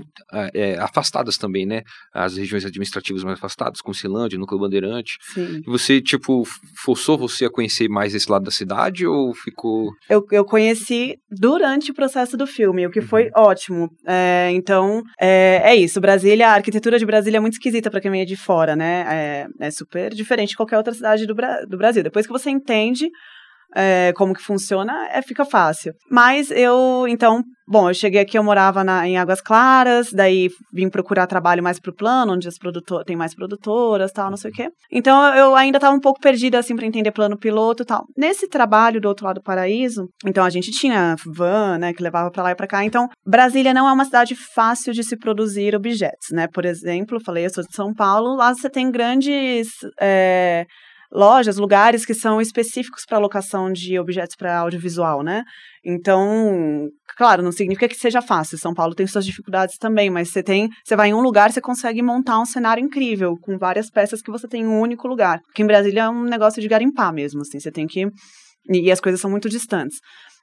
é, 0.54 0.78
afastadas 0.78 1.36
também, 1.36 1.66
né? 1.66 1.82
As 2.14 2.36
regiões 2.36 2.64
administrativas 2.64 3.24
mais 3.24 3.38
afastadas, 3.38 3.80
com 3.80 3.92
Cilândia, 3.92 4.38
Núcleo 4.38 4.60
Bandeirante. 4.60 5.14
Sim. 5.34 5.62
E 5.66 5.70
você, 5.70 6.00
tipo, 6.00 6.44
forçou 6.84 7.18
você 7.18 7.46
a 7.46 7.50
conhecer 7.50 7.88
mais 7.88 8.14
esse 8.14 8.30
lado 8.30 8.44
da 8.44 8.50
cidade 8.50 9.06
ou 9.06 9.34
ficou... 9.34 9.90
Eu, 10.08 10.24
eu 10.30 10.44
conheci 10.44 11.16
durante 11.30 11.90
o 11.90 11.94
processo 11.94 12.36
do 12.36 12.46
filme, 12.46 12.86
o 12.86 12.90
que 12.90 13.00
uhum. 13.00 13.08
foi 13.08 13.30
ótimo. 13.34 13.88
É, 14.06 14.50
então, 14.52 15.02
é, 15.18 15.62
é, 15.64 15.74
isso. 15.74 16.00
Brasília, 16.00 16.50
a 16.50 16.54
arquitetura 16.54 16.98
de 16.98 17.06
Brasília 17.06 17.38
é 17.38 17.40
muito 17.40 17.54
esquisita 17.54 17.90
para 17.90 18.00
quem 18.00 18.20
é 18.20 18.24
de 18.24 18.36
fora, 18.36 18.76
né? 18.76 19.04
É, 19.08 19.66
é 19.66 19.70
super 19.70 20.14
diferente 20.14 20.50
de 20.50 20.56
qualquer 20.56 20.76
outra 20.76 20.94
cidade 20.94 21.26
do, 21.26 21.34
do 21.68 21.78
Brasil. 21.78 22.04
Depois 22.04 22.26
que 22.26 22.32
você 22.32 22.50
entende 22.50 23.08
é, 23.74 24.12
como 24.16 24.34
que 24.34 24.42
funciona, 24.42 25.08
é, 25.10 25.22
fica 25.22 25.44
fácil. 25.44 25.92
Mas 26.10 26.50
eu, 26.50 27.06
então, 27.08 27.42
bom, 27.66 27.90
eu 27.90 27.94
cheguei 27.94 28.20
aqui, 28.20 28.38
eu 28.38 28.44
morava 28.44 28.84
na, 28.84 29.06
em 29.06 29.16
Águas 29.16 29.40
Claras, 29.40 30.10
daí 30.12 30.50
vim 30.72 30.88
procurar 30.88 31.26
trabalho 31.26 31.62
mais 31.62 31.80
pro 31.80 31.94
plano, 31.94 32.34
onde 32.34 32.48
as 32.48 32.58
produtor, 32.58 33.04
tem 33.04 33.16
mais 33.16 33.34
produtoras, 33.34 34.12
tal, 34.12 34.30
não 34.30 34.36
sei 34.36 34.50
o 34.50 34.54
quê. 34.54 34.68
Então 34.90 35.24
eu 35.34 35.54
ainda 35.54 35.78
estava 35.78 35.94
um 35.94 36.00
pouco 36.00 36.20
perdida, 36.20 36.58
assim, 36.58 36.76
para 36.76 36.86
entender 36.86 37.10
plano 37.10 37.38
piloto 37.38 37.84
tal. 37.84 38.04
Nesse 38.16 38.48
trabalho 38.48 39.00
do 39.00 39.08
outro 39.08 39.26
lado 39.26 39.36
do 39.36 39.42
paraíso, 39.42 40.06
então 40.26 40.44
a 40.44 40.50
gente 40.50 40.70
tinha 40.70 41.16
van, 41.26 41.78
né, 41.78 41.92
que 41.92 42.02
levava 42.02 42.30
para 42.30 42.42
lá 42.42 42.50
e 42.50 42.56
para 42.56 42.66
cá. 42.66 42.84
Então, 42.84 43.08
Brasília 43.26 43.74
não 43.74 43.88
é 43.88 43.92
uma 43.92 44.04
cidade 44.04 44.34
fácil 44.54 44.92
de 44.92 45.02
se 45.02 45.16
produzir 45.16 45.74
objetos, 45.74 46.28
né? 46.32 46.46
Por 46.52 46.64
exemplo, 46.64 47.18
falei, 47.24 47.46
eu 47.46 47.50
sou 47.50 47.64
de 47.64 47.74
São 47.74 47.94
Paulo, 47.94 48.36
lá 48.36 48.54
você 48.54 48.68
tem 48.68 48.90
grandes. 48.90 49.68
É, 50.00 50.66
lojas, 51.12 51.58
lugares 51.58 52.06
que 52.06 52.14
são 52.14 52.40
específicos 52.40 53.04
para 53.06 53.18
alocação 53.18 53.70
de 53.70 53.98
objetos 53.98 54.34
para 54.34 54.58
audiovisual, 54.58 55.22
né? 55.22 55.42
Então, 55.84 56.88
claro, 57.16 57.42
não 57.42 57.52
significa 57.52 57.88
que 57.88 57.94
seja 57.94 58.22
fácil. 58.22 58.56
São 58.58 58.72
Paulo 58.72 58.94
tem 58.94 59.06
suas 59.06 59.26
dificuldades 59.26 59.76
também, 59.76 60.08
mas 60.08 60.30
você 60.30 60.42
tem, 60.42 60.68
você 60.84 60.96
vai 60.96 61.10
em 61.10 61.14
um 61.14 61.20
lugar, 61.20 61.52
você 61.52 61.60
consegue 61.60 62.00
montar 62.02 62.40
um 62.40 62.46
cenário 62.46 62.82
incrível 62.82 63.36
com 63.42 63.58
várias 63.58 63.90
peças 63.90 64.22
que 64.22 64.30
você 64.30 64.48
tem 64.48 64.62
em 64.62 64.66
um 64.66 64.80
único 64.80 65.06
lugar. 65.06 65.40
Porque 65.42 65.62
em 65.62 65.66
Brasília 65.66 66.04
é 66.04 66.08
um 66.08 66.24
negócio 66.24 66.62
de 66.62 66.68
garimpar 66.68 67.12
mesmo, 67.12 67.42
assim, 67.42 67.60
você 67.60 67.70
tem 67.70 67.86
que 67.86 68.06
e 68.70 68.90
as 68.92 69.00
coisas 69.00 69.20
são 69.20 69.30
muito 69.30 69.48
distantes. 69.48 69.98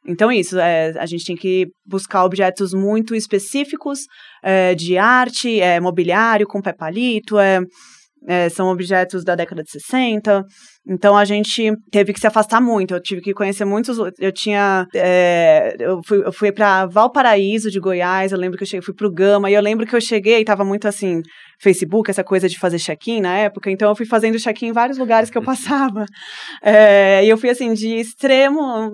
Então, 0.06 0.32
isso, 0.32 0.58
é, 0.58 0.94
a 0.98 1.06
gente 1.06 1.26
tem 1.26 1.36
que 1.36 1.68
buscar 1.86 2.24
objetos 2.24 2.74
muito 2.74 3.14
específicos 3.14 4.00
é, 4.42 4.74
de 4.74 4.98
arte, 4.98 5.60
é, 5.60 5.80
mobiliário 5.80 6.48
com 6.48 6.62
pé 6.62 6.74
palito, 6.74 7.38
é, 7.38 7.60
é, 8.28 8.50
são 8.50 8.68
objetos 8.68 9.24
da 9.24 9.36
década 9.36 9.64
de 9.64 9.72
60. 9.72 10.44
Então 10.90 11.16
a 11.16 11.24
gente 11.24 11.72
teve 11.92 12.12
que 12.12 12.20
se 12.20 12.26
afastar 12.26 12.60
muito. 12.60 12.96
Eu 12.96 13.02
tive 13.02 13.22
que 13.22 13.32
conhecer 13.32 13.64
muitos. 13.64 14.00
Eu 14.18 14.32
tinha. 14.32 14.88
É, 14.96 15.76
eu 15.80 16.02
fui, 16.04 16.26
eu 16.26 16.32
fui 16.34 16.52
para 16.52 16.88
Valparaíso 16.88 17.70
de 17.70 17.80
Goiás. 17.80 18.32
Eu 18.32 18.40
lembro 18.40 18.58
que 18.58 18.64
eu 18.64 18.68
cheguei, 18.68 18.82
fui 18.84 18.96
pro 18.96 19.14
Gama. 19.14 19.52
E 19.52 19.54
eu 19.54 19.62
lembro 19.62 19.86
que 19.86 19.96
eu 19.96 20.02
cheguei 20.02 20.40
e 20.40 20.46
tava 20.46 20.66
muito 20.66 20.88
assim. 20.88 21.22
Facebook, 21.62 22.10
essa 22.10 22.24
coisa 22.24 22.48
de 22.48 22.58
fazer 22.58 22.80
check-in 22.80 23.22
na 23.22 23.38
época. 23.38 23.70
Então 23.70 23.90
eu 23.90 23.96
fui 23.96 24.06
fazendo 24.06 24.40
check-in 24.40 24.68
em 24.68 24.72
vários 24.72 24.98
lugares 24.98 25.30
que 25.30 25.38
eu 25.38 25.44
passava. 25.46 26.06
É, 26.64 27.24
e 27.24 27.30
eu 27.30 27.38
fui 27.38 27.50
assim, 27.50 27.74
de 27.74 28.00
extremo 28.00 28.92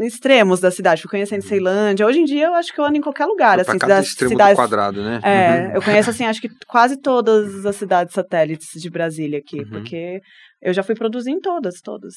extremos 0.00 0.60
da 0.60 0.70
cidade. 0.70 1.02
Fui 1.02 1.10
conhecendo 1.10 1.42
uhum. 1.42 1.48
Ceilândia. 1.48 2.06
Hoje 2.06 2.20
em 2.20 2.24
dia 2.24 2.46
eu 2.46 2.54
acho 2.54 2.72
que 2.72 2.80
eu 2.80 2.84
ando 2.84 2.96
em 2.96 3.00
qualquer 3.00 3.26
lugar. 3.26 3.60
Assim, 3.60 3.78
cada 3.78 4.00
extremo 4.00 4.30
cidades, 4.30 4.54
do 4.54 4.62
quadrado, 4.62 5.02
né? 5.02 5.20
É, 5.22 5.66
uhum. 5.66 5.74
eu 5.74 5.82
conheço 5.82 6.10
assim, 6.10 6.24
acho 6.24 6.40
que 6.40 6.48
quase 6.66 6.96
todas 6.96 7.66
as 7.66 7.76
cidades 7.76 8.14
satélites 8.14 8.80
de 8.80 8.90
Brasília 8.90 9.38
aqui, 9.38 9.60
uhum. 9.60 9.70
porque 9.70 10.20
eu 10.60 10.72
já 10.72 10.82
fui 10.82 10.94
produzir 10.94 11.30
em 11.30 11.40
todas, 11.40 11.80
todas. 11.80 12.14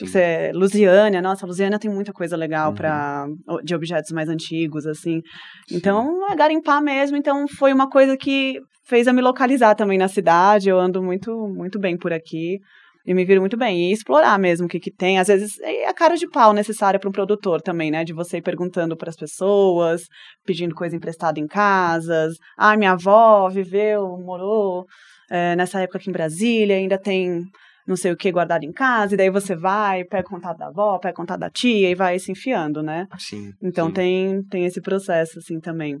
Você, 0.00 0.50
Lusiânia, 0.54 1.20
nossa, 1.20 1.46
Lusiânia 1.46 1.78
tem 1.78 1.90
muita 1.90 2.12
coisa 2.12 2.36
legal 2.36 2.70
uhum. 2.70 2.74
para 2.74 3.26
de 3.62 3.74
objetos 3.74 4.10
mais 4.12 4.28
antigos, 4.28 4.86
assim. 4.86 5.20
Sim. 5.68 5.76
Então, 5.76 6.30
é 6.30 6.34
garimpar 6.34 6.82
mesmo. 6.82 7.16
Então, 7.16 7.46
foi 7.46 7.72
uma 7.72 7.88
coisa 7.88 8.16
que 8.16 8.58
fez 8.86 9.06
a 9.06 9.12
me 9.12 9.20
localizar 9.20 9.74
também 9.74 9.98
na 9.98 10.08
cidade. 10.08 10.70
Eu 10.70 10.78
ando 10.78 11.02
muito, 11.02 11.30
muito 11.48 11.78
bem 11.78 11.96
por 11.98 12.12
aqui. 12.12 12.58
E 13.06 13.12
me 13.12 13.26
viro 13.26 13.42
muito 13.42 13.58
bem. 13.58 13.90
E 13.90 13.92
explorar 13.92 14.38
mesmo 14.38 14.64
o 14.64 14.68
que, 14.68 14.80
que 14.80 14.90
tem. 14.90 15.18
Às 15.18 15.28
vezes 15.28 15.60
é 15.60 15.86
a 15.86 15.92
cara 15.92 16.16
de 16.16 16.26
pau 16.26 16.54
necessária 16.54 16.98
para 16.98 17.10
um 17.10 17.12
produtor 17.12 17.60
também, 17.60 17.90
né? 17.90 18.02
De 18.02 18.14
você 18.14 18.38
ir 18.38 18.42
perguntando 18.42 18.96
para 18.96 19.10
as 19.10 19.16
pessoas, 19.16 20.04
pedindo 20.46 20.74
coisa 20.74 20.96
emprestada 20.96 21.38
em 21.38 21.46
casas. 21.46 22.36
Ah, 22.56 22.74
minha 22.78 22.92
avó 22.92 23.50
viveu, 23.50 24.16
morou 24.16 24.86
é, 25.30 25.54
nessa 25.54 25.80
época 25.80 25.98
aqui 25.98 26.08
em 26.08 26.12
Brasília, 26.14 26.76
ainda 26.76 26.96
tem 26.96 27.42
não 27.86 27.96
sei 27.96 28.12
o 28.12 28.16
que 28.16 28.32
guardado 28.32 28.64
em 28.64 28.72
casa, 28.72 29.14
e 29.14 29.16
daí 29.16 29.30
você 29.30 29.54
vai, 29.54 30.04
pega 30.04 30.26
o 30.26 30.30
contato 30.30 30.58
da 30.58 30.68
avó, 30.68 30.98
pega 30.98 31.12
o 31.12 31.16
contato 31.16 31.40
da 31.40 31.50
tia 31.50 31.90
e 31.90 31.94
vai 31.94 32.18
se 32.18 32.32
enfiando, 32.32 32.82
né? 32.82 33.06
Sim. 33.18 33.52
Então 33.62 33.88
sim. 33.88 33.92
Tem, 33.92 34.42
tem 34.44 34.64
esse 34.64 34.80
processo, 34.80 35.38
assim, 35.38 35.60
também. 35.60 35.98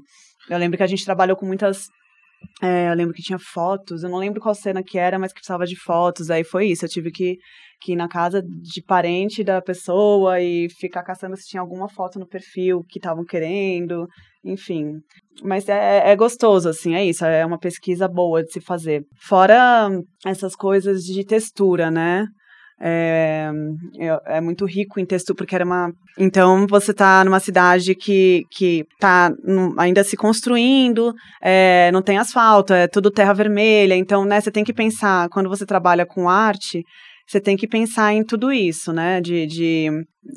Eu 0.48 0.58
lembro 0.58 0.76
que 0.76 0.82
a 0.82 0.86
gente 0.86 1.04
trabalhou 1.04 1.36
com 1.36 1.46
muitas. 1.46 1.88
É, 2.62 2.88
eu 2.90 2.94
lembro 2.94 3.14
que 3.14 3.22
tinha 3.22 3.38
fotos, 3.38 4.02
eu 4.02 4.10
não 4.10 4.18
lembro 4.18 4.40
qual 4.40 4.54
cena 4.54 4.82
que 4.82 4.98
era, 4.98 5.18
mas 5.18 5.32
que 5.32 5.40
precisava 5.40 5.66
de 5.66 5.76
fotos. 5.76 6.30
Aí 6.30 6.44
foi 6.44 6.66
isso, 6.66 6.84
eu 6.84 6.88
tive 6.88 7.10
que, 7.10 7.36
que 7.80 7.92
ir 7.92 7.96
na 7.96 8.08
casa 8.08 8.42
de 8.42 8.82
parente 8.82 9.44
da 9.44 9.60
pessoa 9.60 10.40
e 10.40 10.68
ficar 10.78 11.02
caçando 11.02 11.36
se 11.36 11.48
tinha 11.48 11.60
alguma 11.60 11.88
foto 11.88 12.18
no 12.18 12.26
perfil 12.26 12.82
que 12.88 12.98
estavam 12.98 13.24
querendo, 13.24 14.06
enfim. 14.44 14.92
Mas 15.42 15.68
é, 15.68 16.10
é 16.10 16.16
gostoso, 16.16 16.68
assim, 16.68 16.94
é 16.94 17.04
isso, 17.04 17.24
é 17.24 17.44
uma 17.44 17.58
pesquisa 17.58 18.08
boa 18.08 18.42
de 18.42 18.52
se 18.52 18.60
fazer. 18.60 19.04
Fora 19.20 19.88
essas 20.24 20.54
coisas 20.54 21.02
de 21.02 21.24
textura, 21.24 21.90
né? 21.90 22.26
É, 22.86 23.50
é, 24.26 24.40
muito 24.42 24.66
rico 24.66 25.00
em 25.00 25.06
texto, 25.06 25.34
porque 25.34 25.54
era 25.54 25.64
uma. 25.64 25.90
Então, 26.18 26.66
você 26.66 26.90
está 26.90 27.24
numa 27.24 27.40
cidade 27.40 27.94
que, 27.94 28.42
que 28.50 28.84
tá 29.00 29.32
ainda 29.78 30.04
se 30.04 30.18
construindo, 30.18 31.14
é, 31.42 31.90
não 31.92 32.02
tem 32.02 32.18
asfalto, 32.18 32.74
é 32.74 32.86
tudo 32.86 33.10
terra 33.10 33.32
vermelha. 33.32 33.94
Então, 33.94 34.26
né, 34.26 34.38
você 34.38 34.50
tem 34.50 34.62
que 34.62 34.74
pensar, 34.74 35.30
quando 35.30 35.48
você 35.48 35.64
trabalha 35.64 36.04
com 36.04 36.28
arte, 36.28 36.84
você 37.26 37.40
tem 37.40 37.56
que 37.56 37.66
pensar 37.66 38.12
em 38.12 38.22
tudo 38.22 38.52
isso, 38.52 38.92
né? 38.92 39.18
De, 39.20 39.46
de 39.46 39.88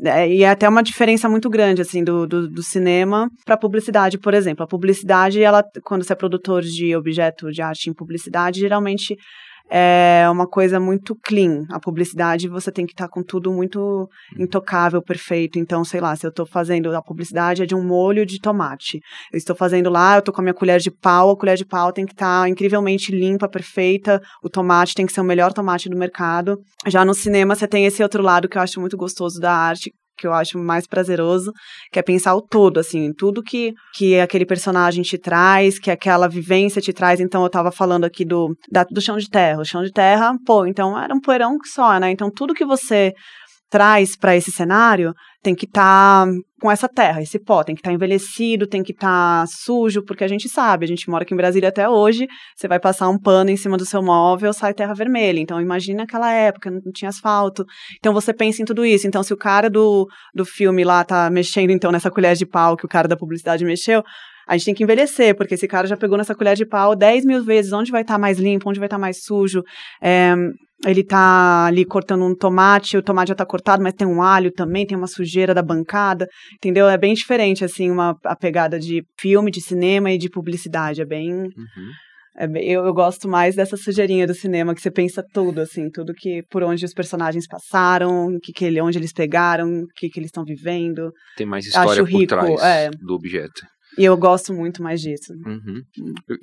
é, 0.06 0.30
e 0.30 0.44
é 0.44 0.50
até 0.50 0.70
uma 0.70 0.82
diferença 0.82 1.28
muito 1.28 1.50
grande 1.50 1.82
assim 1.82 2.04
do, 2.04 2.26
do, 2.26 2.50
do 2.50 2.64
cinema 2.64 3.30
para 3.46 3.56
a 3.56 3.60
publicidade, 3.60 4.18
por 4.18 4.34
exemplo. 4.34 4.64
A 4.64 4.68
publicidade, 4.68 5.42
ela, 5.42 5.64
quando 5.84 6.04
você 6.04 6.14
é 6.14 6.16
produtor 6.16 6.62
de 6.62 6.96
objeto 6.96 7.52
de 7.52 7.62
arte 7.62 7.90
em 7.90 7.94
publicidade, 7.94 8.62
geralmente 8.62 9.18
é 9.70 10.28
uma 10.30 10.48
coisa 10.48 10.80
muito 10.80 11.16
clean. 11.16 11.66
A 11.72 11.80
publicidade 11.80 12.48
você 12.48 12.72
tem 12.72 12.86
que 12.86 12.94
estar 12.94 13.08
tá 13.08 13.12
com 13.12 13.24
tudo 13.24 13.52
muito 13.52 13.80
uhum. 13.80 14.08
intocável, 14.44 15.02
perfeito. 15.02 15.60
Então, 15.60 15.84
sei 15.84 16.00
lá, 16.00 16.16
se 16.16 16.26
eu 16.26 16.30
estou 16.30 16.46
fazendo 16.46 16.96
a 16.96 17.02
publicidade 17.02 17.64
é 17.64 17.66
de 17.66 17.76
um 17.76 17.84
molho 17.84 18.26
de 18.26 18.40
tomate. 18.40 19.00
Eu 19.32 19.38
estou 19.38 19.56
fazendo 19.56 19.90
lá, 19.90 20.16
eu 20.16 20.20
estou 20.20 20.34
com 20.34 20.42
a 20.42 20.44
minha 20.44 20.54
colher 20.54 20.80
de 20.80 20.92
pau, 20.92 21.32
a 21.32 21.38
colher 21.38 21.58
de 21.58 21.66
pau 21.66 21.92
tem 21.92 22.06
que 22.06 22.14
estar 22.14 22.44
tá 22.44 22.50
incrivelmente 22.50 23.12
limpa, 23.12 23.50
perfeita. 23.50 24.22
O 24.44 24.50
tomate 24.50 24.94
tem 24.96 25.06
que 25.06 25.14
ser 25.14 25.22
o 25.22 25.26
melhor 25.26 25.52
tomate 25.54 25.90
do 25.90 25.98
mercado. 25.98 26.58
Já 26.88 27.04
no 27.04 27.14
cinema 27.14 27.56
você 27.56 27.68
tem 27.68 27.86
esse 27.86 28.02
outro 28.02 28.24
lado 28.24 28.48
que 28.48 28.58
eu 28.58 28.62
acho 28.62 28.80
muito 28.80 28.98
gostoso 28.98 29.40
da 29.40 29.54
arte, 29.54 29.92
que 30.18 30.26
eu 30.26 30.34
acho 30.34 30.58
mais 30.58 30.88
prazeroso, 30.88 31.52
que 31.92 32.00
é 32.00 32.02
pensar 32.02 32.36
o 32.36 32.42
todo, 32.42 32.80
assim, 32.80 33.14
tudo 33.14 33.44
que, 33.44 33.74
que 33.94 34.20
aquele 34.20 34.46
personagem 34.46 35.04
te 35.04 35.18
traz, 35.18 35.78
que 35.80 35.92
aquela 35.92 36.28
vivência 36.28 36.82
te 36.82 36.92
traz. 36.92 37.20
Então, 37.20 37.44
eu 37.44 37.50
tava 37.50 37.72
falando 37.72 38.06
aqui 38.06 38.26
do, 38.26 38.56
da, 38.72 38.84
do 38.84 39.00
chão 39.00 39.18
de 39.18 39.30
terra. 39.30 39.62
O 39.62 39.66
chão 39.66 39.84
de 39.84 39.92
terra, 39.92 40.34
pô, 40.46 40.66
então 40.66 41.00
era 41.00 41.14
um 41.14 41.22
poeirão 41.22 41.58
só, 41.64 42.00
né? 42.00 42.12
Então, 42.12 42.32
tudo 42.32 42.54
que 42.54 42.66
você 42.66 43.14
traz 43.70 44.16
para 44.16 44.36
esse 44.36 44.52
cenário 44.52 45.14
tem 45.44 45.56
que 45.56 45.66
estar 45.66 46.26
tá 46.26 46.32
com 46.60 46.70
essa 46.70 46.90
terra, 46.90 47.22
esse 47.22 47.40
pó, 47.40 47.64
tem 47.64 47.76
que 47.76 47.80
estar 47.80 47.92
tá 47.92 47.94
envelhecido, 47.94 48.68
tem 48.68 48.84
que 48.84 48.92
estar 48.92 49.42
tá 49.42 49.46
sujo, 49.48 50.04
porque 50.04 50.24
a 50.24 50.28
gente 50.28 50.50
sabe, 50.50 50.86
a 50.86 50.88
gente 50.88 51.10
mora 51.10 51.24
aqui 51.24 51.34
em 51.34 51.38
Brasília 51.38 51.70
até 51.70 51.88
hoje, 51.88 52.28
você 52.56 52.68
vai 52.68 52.80
passar 52.80 53.08
um 53.08 53.18
pano 53.18 53.50
em 53.50 53.56
cima 53.56 53.78
do 53.78 53.86
seu 53.86 54.02
móvel, 54.04 54.52
sai 54.52 54.74
terra 54.74 54.94
vermelha. 54.94 55.40
Então 55.40 55.62
imagina 55.62 56.04
aquela 56.04 56.32
época, 56.32 56.72
não 56.72 56.92
tinha 56.92 57.10
asfalto. 57.10 57.64
Então 57.98 58.14
você 58.14 58.34
pensa 58.34 58.62
em 58.62 58.66
tudo 58.66 58.86
isso. 58.86 59.08
Então 59.08 59.24
se 59.24 59.34
o 59.34 59.38
cara 59.38 59.70
do, 59.70 60.08
do 60.34 60.44
filme 60.44 60.84
lá 60.84 61.04
tá 61.04 61.30
mexendo 61.30 61.72
então 61.72 61.92
nessa 61.92 62.12
colher 62.12 62.36
de 62.36 62.46
pau 62.46 62.76
que 62.76 62.86
o 62.86 62.90
cara 62.90 63.08
da 63.08 63.16
publicidade 63.16 63.64
mexeu, 63.64 64.04
a 64.48 64.56
gente 64.56 64.66
tem 64.66 64.74
que 64.74 64.84
envelhecer, 64.84 65.36
porque 65.36 65.56
esse 65.56 65.68
cara 65.68 65.88
já 65.88 65.98
pegou 65.98 66.18
nessa 66.18 66.34
colher 66.34 66.56
de 66.56 66.66
pau 66.66 66.96
10 66.96 67.26
mil 67.26 67.44
vezes, 67.44 67.74
onde 67.74 67.92
vai 67.92 68.02
estar 68.02 68.14
tá 68.14 68.20
mais 68.20 68.40
limpo, 68.40 68.70
onde 68.70 68.80
vai 68.80 68.88
estar 68.88 68.96
tá 68.96 69.02
mais 69.02 69.24
sujo. 69.24 69.62
É, 70.02 70.34
ele 70.86 71.04
tá 71.04 71.66
ali 71.66 71.84
cortando 71.84 72.24
um 72.24 72.36
tomate, 72.36 72.98
o 72.98 73.02
tomate 73.02 73.30
já 73.30 73.36
tá 73.36 73.46
cortado, 73.46 73.84
mas 73.84 73.94
tem 73.94 74.08
um 74.08 74.22
alho 74.22 74.52
também, 74.52 74.86
tem 74.86 74.98
uma 74.98 75.08
sujeira 75.08 75.54
da 75.54 75.62
bancada, 75.62 76.28
entendeu? 76.56 76.88
É 76.88 76.98
bem 76.98 77.14
diferente, 77.14 77.66
assim, 77.66 77.90
uma, 77.90 78.16
a 78.24 78.36
pegada 78.36 78.80
de 78.80 79.04
filme, 79.20 79.52
de 79.52 79.60
cinema 79.60 80.12
e 80.12 80.18
de 80.18 80.30
publicidade, 80.30 81.02
é 81.02 81.06
bem... 81.06 81.32
Uhum. 81.32 81.92
É, 82.40 82.46
eu, 82.46 82.86
eu, 82.86 82.94
gosto 82.94 83.28
mais 83.28 83.56
dessa 83.56 83.76
sujeirinha 83.76 84.28
do 84.28 84.34
cinema, 84.36 84.76
que 84.76 84.80
você 84.80 84.92
pensa 84.92 85.24
tudo, 85.34 85.60
assim, 85.60 85.90
tudo 85.90 86.14
que 86.14 86.44
por 86.52 86.62
onde 86.62 86.86
os 86.86 86.94
personagens 86.94 87.48
passaram, 87.48 88.38
que, 88.44 88.54
que 88.54 88.80
onde 88.80 89.00
eles 89.00 89.12
pegaram, 89.12 89.68
o 89.68 89.88
que, 89.96 90.08
que 90.08 90.20
eles 90.20 90.28
estão 90.28 90.46
vivendo. 90.46 91.12
Tem 91.36 91.48
mais 91.48 91.66
história 91.66 92.04
Acho 92.04 92.04
por 92.04 92.10
rico, 92.12 92.28
trás 92.28 92.62
é. 92.62 92.92
do 92.92 93.16
objeto. 93.16 93.66
E 93.98 94.06
eu 94.06 94.16
gosto 94.16 94.54
muito 94.54 94.84
mais 94.84 95.02
disso. 95.02 95.34
Uhum. 95.46 95.82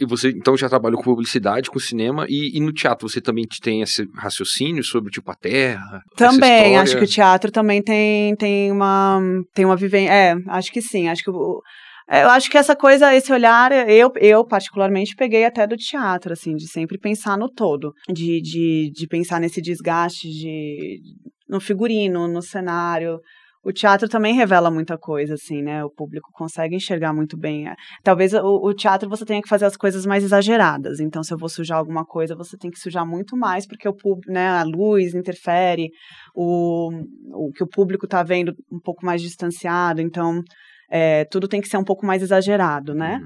E 0.00 0.04
você, 0.04 0.30
então, 0.30 0.56
já 0.56 0.68
trabalhou 0.68 0.99
com 0.99 1.04
publicidade, 1.04 1.70
com 1.70 1.78
cinema, 1.78 2.26
e, 2.28 2.56
e, 2.56 2.61
no 2.61 2.73
teatro 2.73 3.08
você 3.08 3.20
também 3.20 3.46
tem 3.62 3.82
esse 3.82 4.08
raciocínio 4.14 4.82
sobre, 4.82 5.11
tipo, 5.11 5.30
a 5.30 5.34
terra? 5.34 6.02
Também, 6.16 6.76
acho 6.76 6.96
que 6.96 7.04
o 7.04 7.08
teatro 7.08 7.50
também 7.50 7.82
tem, 7.82 8.34
tem 8.37 8.73
uma 8.73 9.20
tem 9.54 9.64
uma 9.64 9.76
vivência, 9.76 10.12
é, 10.12 10.34
acho 10.49 10.73
que 10.73 10.82
sim, 10.82 11.08
acho 11.08 11.23
que 11.23 11.30
o, 11.30 11.62
é, 12.08 12.23
eu 12.23 12.28
acho 12.28 12.50
que 12.50 12.58
essa 12.58 12.76
coisa, 12.76 13.14
esse 13.14 13.32
olhar, 13.32 13.73
eu, 13.88 14.12
eu 14.16 14.44
particularmente 14.44 15.16
peguei 15.16 15.44
até 15.44 15.66
do 15.66 15.76
teatro, 15.76 16.32
assim, 16.32 16.54
de 16.54 16.68
sempre 16.68 16.99
pensar 16.99 17.38
no 17.38 17.49
todo, 17.49 17.94
de, 18.08 18.40
de, 18.42 18.90
de 18.92 19.06
pensar 19.06 19.40
nesse 19.40 19.62
desgaste 19.62 20.28
de, 20.28 21.00
no 21.49 21.61
figurino, 21.61 22.28
no 22.28 22.42
cenário, 22.42 23.18
o 23.64 23.73
teatro 23.73 24.09
também 24.09 24.35
revela 24.35 24.71
muita 24.71 24.99
coisa, 24.99 25.35
assim, 25.35 25.62
né? 25.62 25.83
O 25.85 25.90
público 25.90 26.30
consegue 26.33 26.76
enxergar 26.76 27.12
muito 27.12 27.37
bem. 27.37 27.66
É, 27.66 27.75
talvez 28.02 28.35
o, 28.35 28.40
o, 28.44 28.75
teatro 28.75 29.09
você 29.09 29.25
tenha 29.25 29.40
que 29.40 29.49
fazer 29.49 29.64
as 29.64 29.76
coisas 29.76 30.04
mais 30.04 30.23
exageradas. 30.23 31.00
Então, 31.00 31.23
se 31.23 31.33
eu 31.33 31.38
vou 31.38 31.49
sujar 31.49 31.78
alguma 31.78 32.04
coisa, 32.04 32.37
você 32.37 32.56
tem 32.59 32.71
que 32.71 32.78
sujar 32.78 33.06
muito 33.06 33.37
mais, 33.37 33.66
porque 33.66 33.88
o 33.88 33.94
público, 33.94 34.30
né, 34.30 34.49
a 34.49 34.62
luz 34.62 35.14
interfere, 35.14 35.90
o, 36.35 36.90
o 37.33 37.50
que 37.52 37.64
o 37.64 37.66
público 37.66 38.04
está 38.04 38.23
vendo 38.23 38.54
um 38.71 38.78
pouco 38.78 39.04
mais 39.04 39.23
distanciado. 39.23 40.00
Então, 40.00 40.42
é, 40.90 41.25
tudo 41.25 41.49
tem 41.49 41.61
que 41.61 41.68
ser 41.68 41.78
um 41.78 41.85
pouco 41.85 42.04
mais 42.04 42.23
exagerado, 42.23 42.94
né? 42.94 43.18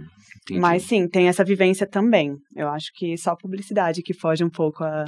Hum, 0.51 0.61
Mas 0.61 0.85
sim, 0.85 1.09
tem 1.09 1.29
essa 1.29 1.45
vivência 1.45 1.87
também. 1.87 2.37
Eu 2.55 2.69
acho 2.69 2.93
que 2.95 3.17
só 3.19 3.33
a 3.33 3.37
publicidade 3.37 4.03
que 4.03 4.15
foge 4.15 4.45
um 4.45 4.51
pouco 4.51 4.85
a, 4.85 5.05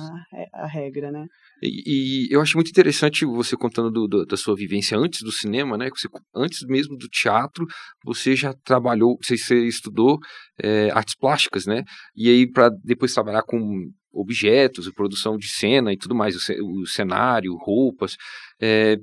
a 0.53 0.67
regra, 0.67 1.11
né? 1.13 1.27
E, 1.63 2.29
eu 2.31 2.41
acho 2.41 2.57
muito 2.57 2.71
interessante 2.71 3.25
você 3.25 3.57
contando 3.57 3.91
do, 3.91 4.09
do, 4.09 4.27
da 4.27 4.37
sua 4.37 4.55
vivência 4.57 4.97
antes 4.97 5.23
do 5.23 5.33
cinema, 5.33 5.77
né? 5.77 5.89
Você, 5.91 6.09
antes 6.35 6.67
mesmo 6.67 6.97
do 6.97 7.09
teatro, 7.09 7.67
você 8.05 8.35
já 8.35 8.55
trabalhou, 8.65 9.19
você, 9.23 9.37
você 9.37 9.67
estudou 9.67 10.19
é, 10.63 10.91
artes 10.91 11.15
plásticas, 11.17 11.67
né? 11.67 11.85
E 12.17 12.29
aí 12.29 12.51
para 12.51 12.71
depois 12.85 13.13
trabalhar 13.13 13.43
com 13.43 13.91
objetos, 14.13 14.91
produção 14.93 15.37
de 15.37 15.49
cena 15.49 15.93
e 15.93 15.97
tudo 15.97 16.15
mais, 16.15 16.35
o, 16.37 16.87
cenário, 16.87 17.57
roupas. 17.57 18.17
É, 18.61 18.97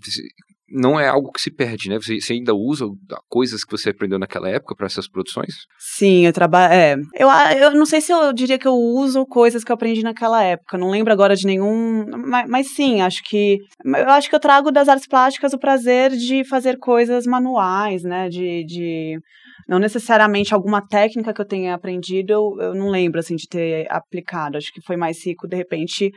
não 0.69 0.99
é 0.99 1.07
algo 1.07 1.31
que 1.31 1.41
se 1.41 1.49
perde, 1.49 1.89
né? 1.89 1.97
Você, 1.97 2.19
você, 2.19 2.33
ainda 2.33 2.53
usa 2.53 2.85
coisas 3.29 3.63
que 3.63 3.71
você 3.71 3.89
aprendeu 3.89 4.19
naquela 4.19 4.49
época 4.49 4.75
para 4.75 4.85
essas 4.85 5.07
produções? 5.07 5.65
Sim, 5.79 6.25
eu 6.25 6.33
trabalho. 6.33 6.73
É, 6.73 6.95
eu, 7.15 7.29
eu 7.61 7.71
não 7.71 7.85
sei 7.85 8.01
se 8.01 8.11
eu 8.11 8.33
diria 8.33 8.59
que 8.59 8.67
eu 8.67 8.73
uso 8.73 9.25
coisas 9.25 9.63
que 9.63 9.71
eu 9.71 9.75
aprendi 9.75 10.03
naquela 10.03 10.43
época. 10.43 10.77
Não 10.77 10.89
lembro 10.89 11.13
agora 11.13 11.35
de 11.35 11.45
nenhum. 11.45 12.05
Mas, 12.25 12.49
mas 12.49 12.67
sim, 12.75 13.01
acho 13.01 13.23
que. 13.23 13.59
Eu 13.85 14.09
acho 14.09 14.29
que 14.29 14.35
eu 14.35 14.39
trago 14.39 14.71
das 14.71 14.89
artes 14.89 15.07
plásticas 15.07 15.53
o 15.53 15.59
prazer 15.59 16.11
de 16.11 16.43
fazer 16.43 16.77
coisas 16.77 17.25
manuais, 17.25 18.03
né? 18.03 18.27
De. 18.27 18.65
de 18.65 19.19
não 19.67 19.79
necessariamente 19.79 20.53
alguma 20.53 20.85
técnica 20.85 21.33
que 21.33 21.41
eu 21.41 21.45
tenha 21.45 21.75
aprendido, 21.75 22.31
eu, 22.31 22.57
eu 22.59 22.73
não 22.73 22.89
lembro 22.89 23.19
assim 23.19 23.35
de 23.35 23.47
ter 23.49 23.85
aplicado. 23.91 24.57
Acho 24.57 24.71
que 24.71 24.81
foi 24.81 24.95
mais 24.95 25.25
rico 25.25 25.47
de 25.47 25.57
repente 25.57 26.09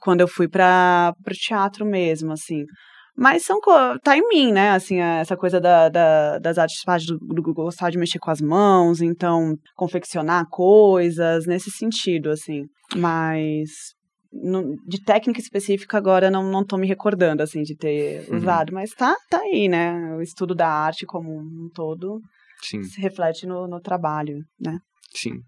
quando 0.00 0.20
eu 0.20 0.28
fui 0.28 0.46
para 0.46 1.14
o 1.26 1.30
teatro 1.32 1.86
mesmo, 1.86 2.32
assim. 2.32 2.64
Mas 3.18 3.44
são 3.44 3.58
tá 4.00 4.16
em 4.16 4.28
mim, 4.28 4.52
né? 4.52 4.70
Assim, 4.70 5.00
essa 5.00 5.36
coisa 5.36 5.60
da, 5.60 5.88
da, 5.88 6.38
das 6.38 6.56
artes 6.56 6.84
do, 7.04 7.18
do 7.18 7.42
gostar 7.52 7.90
de 7.90 7.98
mexer 7.98 8.20
com 8.20 8.30
as 8.30 8.40
mãos, 8.40 9.02
então 9.02 9.58
confeccionar 9.74 10.46
coisas 10.48 11.44
nesse 11.44 11.68
sentido, 11.68 12.30
assim. 12.30 12.66
Mas 12.94 13.70
no, 14.32 14.76
de 14.86 15.02
técnica 15.02 15.40
específica 15.40 15.98
agora 15.98 16.30
não, 16.30 16.44
não 16.44 16.64
tô 16.64 16.76
me 16.76 16.86
recordando, 16.86 17.42
assim, 17.42 17.64
de 17.64 17.76
ter 17.76 18.24
uhum. 18.30 18.36
usado, 18.36 18.72
mas 18.72 18.90
tá, 18.92 19.16
tá 19.28 19.40
aí, 19.40 19.68
né? 19.68 20.14
O 20.14 20.22
estudo 20.22 20.54
da 20.54 20.68
arte 20.68 21.04
como 21.04 21.36
um 21.40 21.68
todo 21.74 22.20
Sim. 22.62 22.84
se 22.84 23.00
reflete 23.00 23.46
no, 23.46 23.66
no 23.66 23.80
trabalho, 23.80 24.44
né? 24.60 24.78
Sim. 25.12 25.40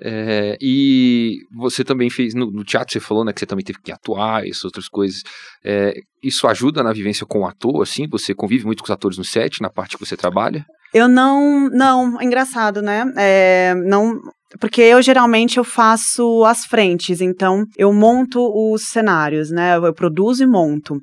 É, 0.00 0.56
e 0.60 1.38
você 1.50 1.82
também 1.82 2.08
fez, 2.08 2.34
no, 2.34 2.50
no, 2.50 2.64
teatro 2.64 2.92
você 2.92 3.00
falou, 3.00 3.24
né, 3.24 3.32
que 3.32 3.40
você 3.40 3.46
também 3.46 3.64
teve 3.64 3.80
que 3.82 3.90
atuar, 3.90 4.46
essas 4.46 4.64
outras 4.64 4.88
coisas. 4.88 5.22
É, 5.64 5.94
isso 6.22 6.46
ajuda 6.46 6.82
na 6.82 6.92
vivência 6.92 7.26
com 7.26 7.40
o 7.40 7.46
ator, 7.46 7.82
assim? 7.82 8.06
Você 8.08 8.34
convive 8.34 8.64
muito 8.64 8.80
com 8.80 8.86
os 8.86 8.90
atores 8.90 9.18
no 9.18 9.24
set, 9.24 9.60
na 9.60 9.70
parte 9.70 9.96
que 9.96 10.06
você 10.06 10.16
trabalha? 10.16 10.64
Eu 10.94 11.08
não, 11.08 11.68
não, 11.68 12.20
é 12.20 12.24
engraçado, 12.24 12.80
né? 12.80 13.04
É, 13.16 13.74
não, 13.74 14.14
porque 14.60 14.80
eu 14.80 15.02
geralmente 15.02 15.58
eu 15.58 15.64
faço 15.64 16.44
as 16.44 16.64
frentes, 16.64 17.20
então 17.20 17.64
eu 17.76 17.92
monto 17.92 18.40
os 18.40 18.88
cenários, 18.88 19.50
né? 19.50 19.76
Eu 19.76 19.92
produzo 19.92 20.42
e 20.42 20.46
monto. 20.46 20.96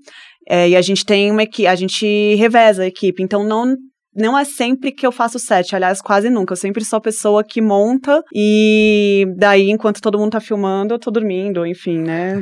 É, 0.47 0.69
e 0.69 0.75
a 0.75 0.81
gente 0.81 1.05
tem 1.05 1.31
uma 1.31 1.43
equipe, 1.43 1.67
a 1.67 1.75
gente 1.75 2.35
reveza 2.35 2.83
a 2.83 2.87
equipe, 2.87 3.21
então 3.21 3.43
não 3.43 3.75
não 4.15 4.37
é 4.37 4.45
sempre 4.45 4.91
que 4.91 5.05
eu 5.05 5.11
faço 5.11 5.37
set, 5.37 5.75
aliás, 5.75 6.01
quase 6.01 6.29
nunca. 6.29 6.53
Eu 6.53 6.57
sempre 6.57 6.85
sou 6.85 6.97
a 6.97 7.01
pessoa 7.01 7.43
que 7.43 7.61
monta 7.61 8.23
e 8.33 9.25
daí, 9.35 9.69
enquanto 9.69 10.01
todo 10.01 10.17
mundo 10.17 10.31
tá 10.31 10.39
filmando, 10.39 10.93
eu 10.93 10.99
tô 10.99 11.11
dormindo, 11.11 11.65
enfim, 11.65 11.99
né? 11.99 12.39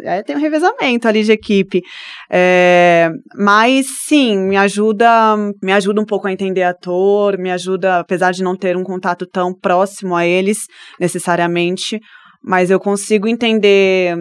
É, 0.00 0.22
tem 0.22 0.34
um 0.34 0.40
revezamento 0.40 1.06
ali 1.06 1.22
de 1.22 1.32
equipe. 1.32 1.82
É, 2.30 3.10
mas 3.36 3.86
sim, 4.06 4.38
me 4.38 4.56
ajuda, 4.56 5.36
me 5.62 5.72
ajuda 5.72 6.00
um 6.00 6.06
pouco 6.06 6.26
a 6.26 6.32
entender 6.32 6.62
ator, 6.62 7.36
me 7.38 7.50
ajuda, 7.50 7.98
apesar 7.98 8.32
de 8.32 8.42
não 8.42 8.56
ter 8.56 8.76
um 8.76 8.82
contato 8.82 9.26
tão 9.26 9.52
próximo 9.52 10.16
a 10.16 10.26
eles 10.26 10.66
necessariamente, 10.98 12.00
mas 12.42 12.70
eu 12.70 12.80
consigo 12.80 13.28
entender 13.28 14.16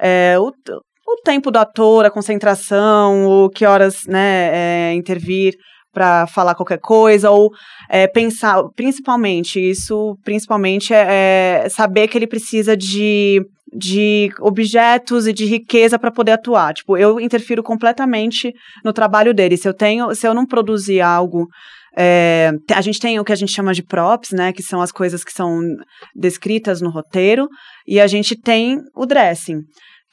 é, 0.00 0.36
o, 0.38 0.48
o 0.48 1.16
tempo 1.24 1.52
do 1.52 1.58
ator, 1.58 2.04
a 2.04 2.10
concentração, 2.10 3.26
o 3.26 3.48
que 3.48 3.64
horas 3.64 4.02
né, 4.08 4.90
é, 4.90 4.94
intervir 4.94 5.54
para 5.94 6.26
falar 6.26 6.54
qualquer 6.54 6.78
coisa 6.78 7.30
ou 7.30 7.50
é, 7.88 8.06
pensar, 8.06 8.62
principalmente 8.76 9.58
isso, 9.58 10.18
principalmente 10.24 10.92
é, 10.92 11.62
é, 11.64 11.68
saber 11.70 12.08
que 12.08 12.18
ele 12.18 12.26
precisa 12.26 12.76
de 12.76 13.40
de 13.76 14.30
objetos 14.38 15.26
e 15.26 15.32
de 15.32 15.46
riqueza 15.46 15.98
para 15.98 16.12
poder 16.12 16.30
atuar. 16.30 16.72
Tipo, 16.72 16.96
eu 16.96 17.18
interfiro 17.18 17.60
completamente 17.60 18.52
no 18.84 18.92
trabalho 18.92 19.34
dele. 19.34 19.56
Se 19.56 19.66
eu 19.66 19.74
tenho, 19.74 20.14
se 20.14 20.28
eu 20.28 20.32
não 20.32 20.46
produzir 20.46 21.00
algo 21.00 21.48
é, 21.96 22.50
a 22.72 22.80
gente 22.80 22.98
tem 22.98 23.18
o 23.20 23.24
que 23.24 23.32
a 23.32 23.36
gente 23.36 23.52
chama 23.52 23.72
de 23.72 23.82
props, 23.82 24.32
né? 24.32 24.52
Que 24.52 24.62
são 24.62 24.80
as 24.80 24.90
coisas 24.90 25.22
que 25.22 25.32
são 25.32 25.60
descritas 26.14 26.80
no 26.80 26.90
roteiro, 26.90 27.48
e 27.86 28.00
a 28.00 28.06
gente 28.06 28.36
tem 28.36 28.78
o 28.94 29.06
dressing 29.06 29.60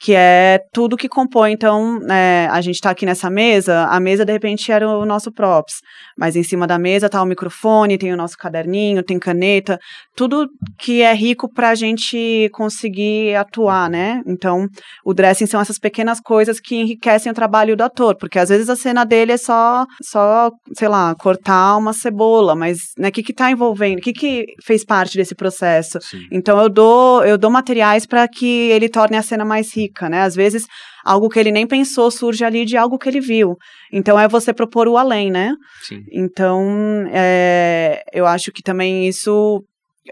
que 0.02 0.14
é 0.14 0.60
tudo 0.72 0.96
que 0.96 1.08
compõe. 1.08 1.52
Então, 1.52 2.00
é, 2.10 2.48
a 2.50 2.60
gente 2.60 2.74
está 2.74 2.90
aqui 2.90 3.06
nessa 3.06 3.30
mesa, 3.30 3.84
a 3.84 4.00
mesa 4.00 4.24
de 4.24 4.32
repente 4.32 4.72
era 4.72 4.88
o 4.88 5.06
nosso 5.06 5.30
props, 5.30 5.76
mas 6.18 6.34
em 6.34 6.42
cima 6.42 6.66
da 6.66 6.76
mesa 6.76 7.06
está 7.06 7.22
o 7.22 7.26
microfone, 7.26 7.96
tem 7.96 8.12
o 8.12 8.16
nosso 8.16 8.36
caderninho, 8.36 9.04
tem 9.04 9.18
caneta, 9.18 9.78
tudo 10.16 10.48
que 10.76 11.02
é 11.02 11.14
rico 11.14 11.48
para 11.48 11.70
a 11.70 11.74
gente 11.76 12.48
conseguir 12.52 13.36
atuar, 13.36 13.88
né? 13.88 14.20
Então, 14.26 14.66
o 15.04 15.14
dressing 15.14 15.46
são 15.46 15.60
essas 15.60 15.78
pequenas 15.78 16.20
coisas 16.20 16.58
que 16.58 16.74
enriquecem 16.74 17.30
o 17.30 17.34
trabalho 17.34 17.76
do 17.76 17.84
ator, 17.84 18.16
porque 18.16 18.40
às 18.40 18.48
vezes 18.48 18.68
a 18.68 18.74
cena 18.74 19.04
dele 19.04 19.32
é 19.32 19.36
só, 19.36 19.86
só 20.02 20.50
sei 20.76 20.88
lá, 20.88 21.14
cortar 21.14 21.76
uma 21.76 21.92
cebola, 21.92 22.56
mas 22.56 22.78
né, 22.98 23.08
o 23.08 23.12
que 23.12 23.30
está 23.30 23.52
envolvendo, 23.52 23.98
o 23.98 24.02
que, 24.02 24.12
que 24.12 24.46
fez 24.64 24.84
parte 24.84 25.16
desse 25.16 25.36
processo? 25.36 26.00
Sim. 26.00 26.26
Então, 26.32 26.60
eu 26.60 26.68
dou, 26.68 27.24
eu 27.24 27.38
dou 27.38 27.50
materiais 27.52 28.04
para 28.04 28.26
que 28.26 28.68
ele 28.70 28.88
torne 28.88 29.16
a 29.16 29.22
cena 29.22 29.44
mais 29.44 29.72
rica 29.76 29.91
né? 30.08 30.22
Às 30.22 30.34
vezes, 30.34 30.66
algo 31.04 31.28
que 31.28 31.38
ele 31.38 31.52
nem 31.52 31.66
pensou 31.66 32.10
surge 32.10 32.44
ali 32.44 32.64
de 32.64 32.76
algo 32.76 32.98
que 32.98 33.08
ele 33.08 33.20
viu. 33.20 33.56
Então, 33.92 34.18
é 34.18 34.28
você 34.28 34.52
propor 34.52 34.88
o 34.88 34.96
além, 34.96 35.30
né? 35.30 35.54
Sim. 35.82 36.04
Então, 36.12 37.06
é, 37.12 38.02
eu 38.12 38.26
acho 38.26 38.52
que 38.52 38.62
também 38.62 39.08
isso 39.08 39.64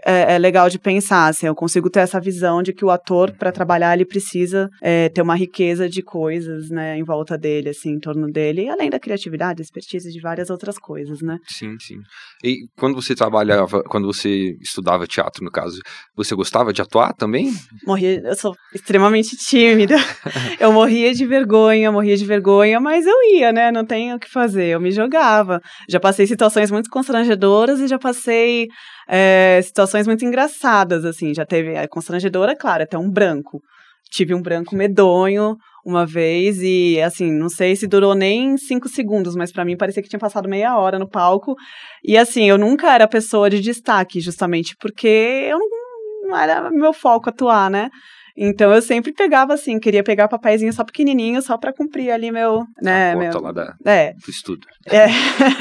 é, 0.05 0.35
é, 0.35 0.37
legal 0.37 0.69
de 0.69 0.79
pensar, 0.79 1.27
assim, 1.27 1.47
eu 1.47 1.55
consigo 1.55 1.89
ter 1.89 1.99
essa 1.99 2.19
visão 2.19 2.63
de 2.63 2.73
que 2.73 2.85
o 2.85 2.89
ator, 2.89 3.31
para 3.33 3.51
trabalhar, 3.51 3.93
ele 3.93 4.05
precisa 4.05 4.69
é, 4.81 5.09
ter 5.09 5.21
uma 5.21 5.35
riqueza 5.35 5.89
de 5.89 6.01
coisas, 6.01 6.69
né, 6.69 6.97
em 6.97 7.03
volta 7.03 7.37
dele, 7.37 7.69
assim, 7.69 7.89
em 7.91 7.99
torno 7.99 8.31
dele, 8.31 8.69
além 8.69 8.89
da 8.89 8.99
criatividade, 8.99 9.61
expertise 9.61 10.09
de 10.09 10.21
várias 10.21 10.49
outras 10.49 10.77
coisas, 10.77 11.21
né. 11.21 11.37
Sim, 11.45 11.75
sim. 11.79 11.97
E 12.43 12.67
quando 12.77 12.95
você 12.95 13.13
trabalhava, 13.13 13.83
quando 13.83 14.07
você 14.07 14.55
estudava 14.61 15.05
teatro, 15.05 15.43
no 15.43 15.51
caso, 15.51 15.79
você 16.15 16.35
gostava 16.35 16.71
de 16.71 16.81
atuar 16.81 17.13
também? 17.13 17.51
Morria, 17.85 18.21
eu 18.23 18.35
sou 18.35 18.55
extremamente 18.73 19.35
tímida, 19.35 19.95
eu 20.59 20.71
morria 20.71 21.13
de 21.13 21.25
vergonha, 21.25 21.91
morria 21.91 22.15
de 22.15 22.25
vergonha, 22.25 22.79
mas 22.79 23.05
eu 23.05 23.23
ia, 23.33 23.51
né, 23.51 23.71
não 23.71 23.85
tenho 23.85 24.15
o 24.15 24.19
que 24.19 24.29
fazer, 24.29 24.67
eu 24.67 24.79
me 24.79 24.91
jogava. 24.91 25.59
Já 25.89 25.99
passei 25.99 26.25
situações 26.25 26.71
muito 26.71 26.89
constrangedoras 26.89 27.81
e 27.81 27.87
já 27.87 27.99
passei 27.99 28.69
é, 29.13 29.61
situações 29.61 30.07
muito 30.07 30.23
engraçadas, 30.23 31.03
assim. 31.03 31.33
Já 31.33 31.45
teve 31.45 31.77
a 31.77 31.85
constrangedora, 31.85 32.55
claro, 32.55 32.83
até 32.83 32.97
um 32.97 33.11
branco. 33.11 33.61
Tive 34.09 34.33
um 34.33 34.41
branco 34.41 34.73
medonho 34.73 35.57
uma 35.85 36.05
vez 36.05 36.59
e, 36.61 37.01
assim, 37.01 37.29
não 37.29 37.49
sei 37.49 37.75
se 37.75 37.87
durou 37.87 38.15
nem 38.15 38.55
cinco 38.55 38.87
segundos, 38.87 39.35
mas 39.35 39.51
para 39.51 39.65
mim 39.65 39.75
parecia 39.75 40.01
que 40.01 40.07
tinha 40.07 40.19
passado 40.19 40.47
meia 40.47 40.77
hora 40.77 40.97
no 40.97 41.09
palco. 41.09 41.55
E, 42.01 42.17
assim, 42.17 42.47
eu 42.49 42.57
nunca 42.57 42.93
era 42.93 43.05
pessoa 43.05 43.49
de 43.49 43.59
destaque, 43.59 44.21
justamente 44.21 44.75
porque 44.79 45.07
eu 45.07 45.59
não, 45.59 46.29
não 46.29 46.37
era 46.37 46.69
meu 46.71 46.93
foco 46.93 47.29
atuar, 47.29 47.69
né? 47.69 47.89
Então 48.35 48.73
eu 48.73 48.81
sempre 48.81 49.11
pegava 49.11 49.53
assim, 49.53 49.79
queria 49.79 50.03
pegar 50.03 50.27
papeizinho 50.27 50.71
só 50.73 50.83
pequenininho, 50.83 51.41
só 51.41 51.57
para 51.57 51.73
cumprir 51.73 52.11
ali 52.11 52.31
meu, 52.31 52.63
né, 52.81 53.15
meu, 53.15 53.39
lá 53.41 53.51
da, 53.51 53.75
é. 53.85 54.13
do 54.13 54.29
estudo. 54.29 54.65
É. 54.87 55.07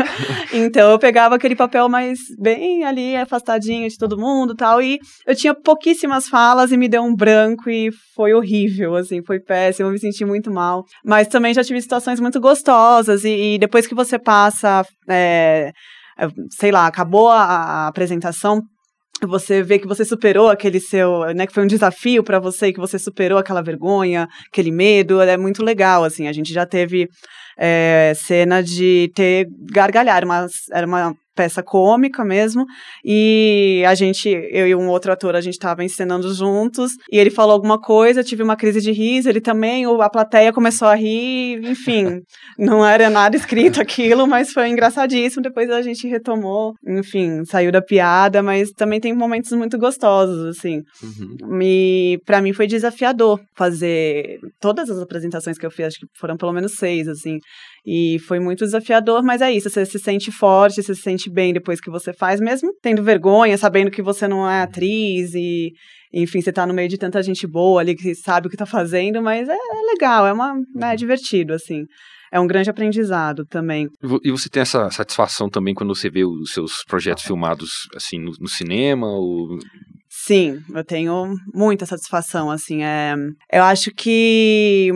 então 0.55 0.91
eu 0.91 0.99
pegava 0.99 1.35
aquele 1.35 1.57
papel 1.57 1.89
mais 1.89 2.19
bem 2.39 2.85
ali 2.85 3.17
afastadinho 3.17 3.89
de 3.89 3.97
todo 3.97 4.19
mundo, 4.19 4.55
tal, 4.55 4.81
e 4.81 4.99
eu 5.27 5.35
tinha 5.35 5.55
pouquíssimas 5.55 6.29
falas 6.29 6.73
e 6.73 6.77
me 6.77 6.89
deu 6.89 7.03
um 7.03 7.15
branco 7.15 7.69
e 7.69 7.91
foi 8.15 8.33
horrível, 8.33 8.95
assim, 8.95 9.23
foi 9.25 9.41
péssimo, 9.41 9.89
eu 9.89 9.93
me 9.93 9.99
senti 9.99 10.25
muito 10.25 10.51
mal. 10.51 10.85
Mas 11.05 11.29
também 11.29 11.55
já 11.55 11.65
tive 11.65 11.81
situações 11.81 12.21
muito 12.21 12.41
gostosas 12.41 13.25
e, 13.25 13.55
e 13.55 13.59
depois 13.59 13.87
que 13.87 13.95
você 13.95 14.19
passa, 14.19 14.85
é, 15.09 15.73
sei 16.51 16.71
lá, 16.71 16.87
acabou 16.87 17.29
a, 17.29 17.43
a 17.43 17.89
apresentação, 17.89 18.63
você 19.27 19.63
vê 19.63 19.79
que 19.79 19.87
você 19.87 20.05
superou 20.05 20.49
aquele 20.49 20.81
seu, 20.81 21.33
né, 21.35 21.47
que 21.47 21.53
foi 21.53 21.65
um 21.65 21.69
desafio 21.69 22.23
para 22.23 22.39
você 22.39 22.69
e 22.69 22.73
que 22.73 22.81
você 22.81 22.99
superou 22.99 23.39
aquela 23.39 23.63
vergonha, 23.63 24.29
aquele 24.53 24.71
medo, 24.71 25.21
é 25.21 25.37
muito 25.37 25.65
legal, 25.65 26.05
assim, 26.05 26.27
a 26.29 26.33
gente 26.33 26.53
já 26.53 26.67
teve 26.67 27.09
é, 27.59 28.13
cena 28.17 28.63
de 28.63 29.11
ter 29.15 29.47
gargalhar, 29.73 30.27
mas 30.27 30.53
era 30.73 30.87
uma 30.87 31.15
peça 31.41 31.63
cômica 31.63 32.23
mesmo. 32.23 32.67
E 33.03 33.83
a 33.87 33.95
gente, 33.95 34.29
eu 34.29 34.69
e 34.69 34.75
um 34.75 34.91
outro 34.91 35.11
ator, 35.11 35.35
a 35.35 35.41
gente 35.41 35.55
estava 35.55 35.83
encenando 35.83 36.35
juntos. 36.35 36.93
E 37.11 37.19
ele 37.19 37.31
falou 37.31 37.55
alguma 37.55 37.81
coisa, 37.81 38.23
tive 38.23 38.43
uma 38.43 38.57
crise 38.57 38.83
de 38.83 38.93
riso, 38.93 39.27
ele 39.27 39.41
também, 39.41 39.87
a 39.87 40.11
plateia 40.11 40.53
começou 40.53 40.87
a 40.87 40.95
rir, 40.95 41.65
enfim. 41.65 42.21
não 42.59 42.85
era 42.85 43.09
nada 43.09 43.35
escrito 43.35 43.81
aquilo, 43.81 44.27
mas 44.27 44.53
foi 44.53 44.69
engraçadíssimo. 44.69 45.43
Depois 45.43 45.71
a 45.71 45.81
gente 45.81 46.07
retomou, 46.07 46.75
enfim, 46.87 47.43
saiu 47.47 47.73
da 47.73 47.81
piada, 47.81 48.43
mas 48.43 48.71
também 48.73 49.01
tem 49.01 49.15
momentos 49.15 49.53
muito 49.53 49.79
gostosos, 49.79 50.45
assim. 50.45 50.83
Uhum. 51.03 51.63
E 51.63 52.19
para 52.27 52.43
mim 52.43 52.53
foi 52.53 52.67
desafiador 52.67 53.41
fazer 53.57 54.39
todas 54.61 54.91
as 54.91 54.99
apresentações 54.99 55.57
que 55.57 55.65
eu 55.65 55.71
fiz, 55.71 55.87
acho 55.87 56.01
que 56.01 56.07
foram 56.19 56.37
pelo 56.37 56.53
menos 56.53 56.75
seis, 56.75 57.09
assim. 57.09 57.39
E 57.87 58.19
foi 58.27 58.39
muito 58.39 58.65
desafiador, 58.65 59.23
mas 59.23 59.41
é 59.41 59.51
isso, 59.51 59.71
você 59.71 59.87
se 59.87 59.99
sente 59.99 60.31
forte, 60.31 60.83
você 60.83 60.95
se 60.95 61.03
sente 61.03 61.31
bem 61.31 61.53
depois 61.53 61.81
que 61.81 61.91
você 61.91 62.13
faz, 62.13 62.41
mesmo 62.41 62.73
tendo 62.83 63.03
vergonha, 63.03 63.57
sabendo 63.57 63.91
que 63.91 64.03
você 64.03 64.29
não 64.29 64.49
é 64.49 64.63
atriz 64.63 65.35
e, 65.35 65.73
enfim, 66.13 66.41
você 66.41 66.53
tá 66.53 66.67
no 66.67 66.75
meio 66.75 66.89
de 66.89 66.99
tanta 66.99 67.23
gente 67.23 67.47
boa 67.47 67.81
ali 67.81 67.95
que 67.95 68.15
sabe 68.15 68.47
o 68.47 68.51
que 68.51 68.57
tá 68.57 68.67
fazendo, 68.67 69.23
mas 69.23 69.49
é, 69.49 69.55
é 69.55 69.93
legal, 69.93 70.27
é 70.27 70.33
uma, 70.33 70.55
né, 70.75 70.93
é 70.93 70.97
divertido, 70.97 71.55
assim. 71.55 71.85
É 72.33 72.39
um 72.39 72.47
grande 72.47 72.71
aprendizado 72.71 73.45
também. 73.45 73.89
E 74.23 74.31
você 74.31 74.49
tem 74.49 74.63
essa 74.63 74.89
satisfação 74.91 75.49
também 75.49 75.75
quando 75.75 75.93
você 75.93 76.09
vê 76.09 76.25
os 76.25 76.53
seus 76.53 76.85
projetos 76.85 77.25
filmados 77.25 77.89
assim 77.97 78.21
no, 78.21 78.31
no 78.39 78.49
cinema 78.49 79.09
ou 79.09 79.59
Sim, 80.31 80.63
eu 80.73 80.85
tenho 80.85 81.35
muita 81.53 81.85
satisfação, 81.85 82.53
assim, 82.53 82.85
é, 82.85 83.17
eu 83.53 83.65
acho 83.65 83.91
que 83.91 84.89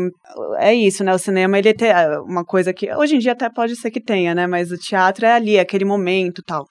é 0.58 0.72
isso, 0.72 1.02
né, 1.02 1.12
o 1.12 1.18
cinema, 1.18 1.58
ele 1.58 1.74
tem 1.74 1.90
uma 2.24 2.44
coisa 2.44 2.72
que, 2.72 2.94
hoje 2.94 3.16
em 3.16 3.18
dia 3.18 3.32
até 3.32 3.50
pode 3.50 3.74
ser 3.74 3.90
que 3.90 4.00
tenha, 4.00 4.32
né, 4.32 4.46
mas 4.46 4.70
o 4.70 4.78
teatro 4.78 5.26
é 5.26 5.32
ali, 5.32 5.56
é 5.56 5.60
aquele 5.60 5.84
momento 5.84 6.40
tal, 6.40 6.68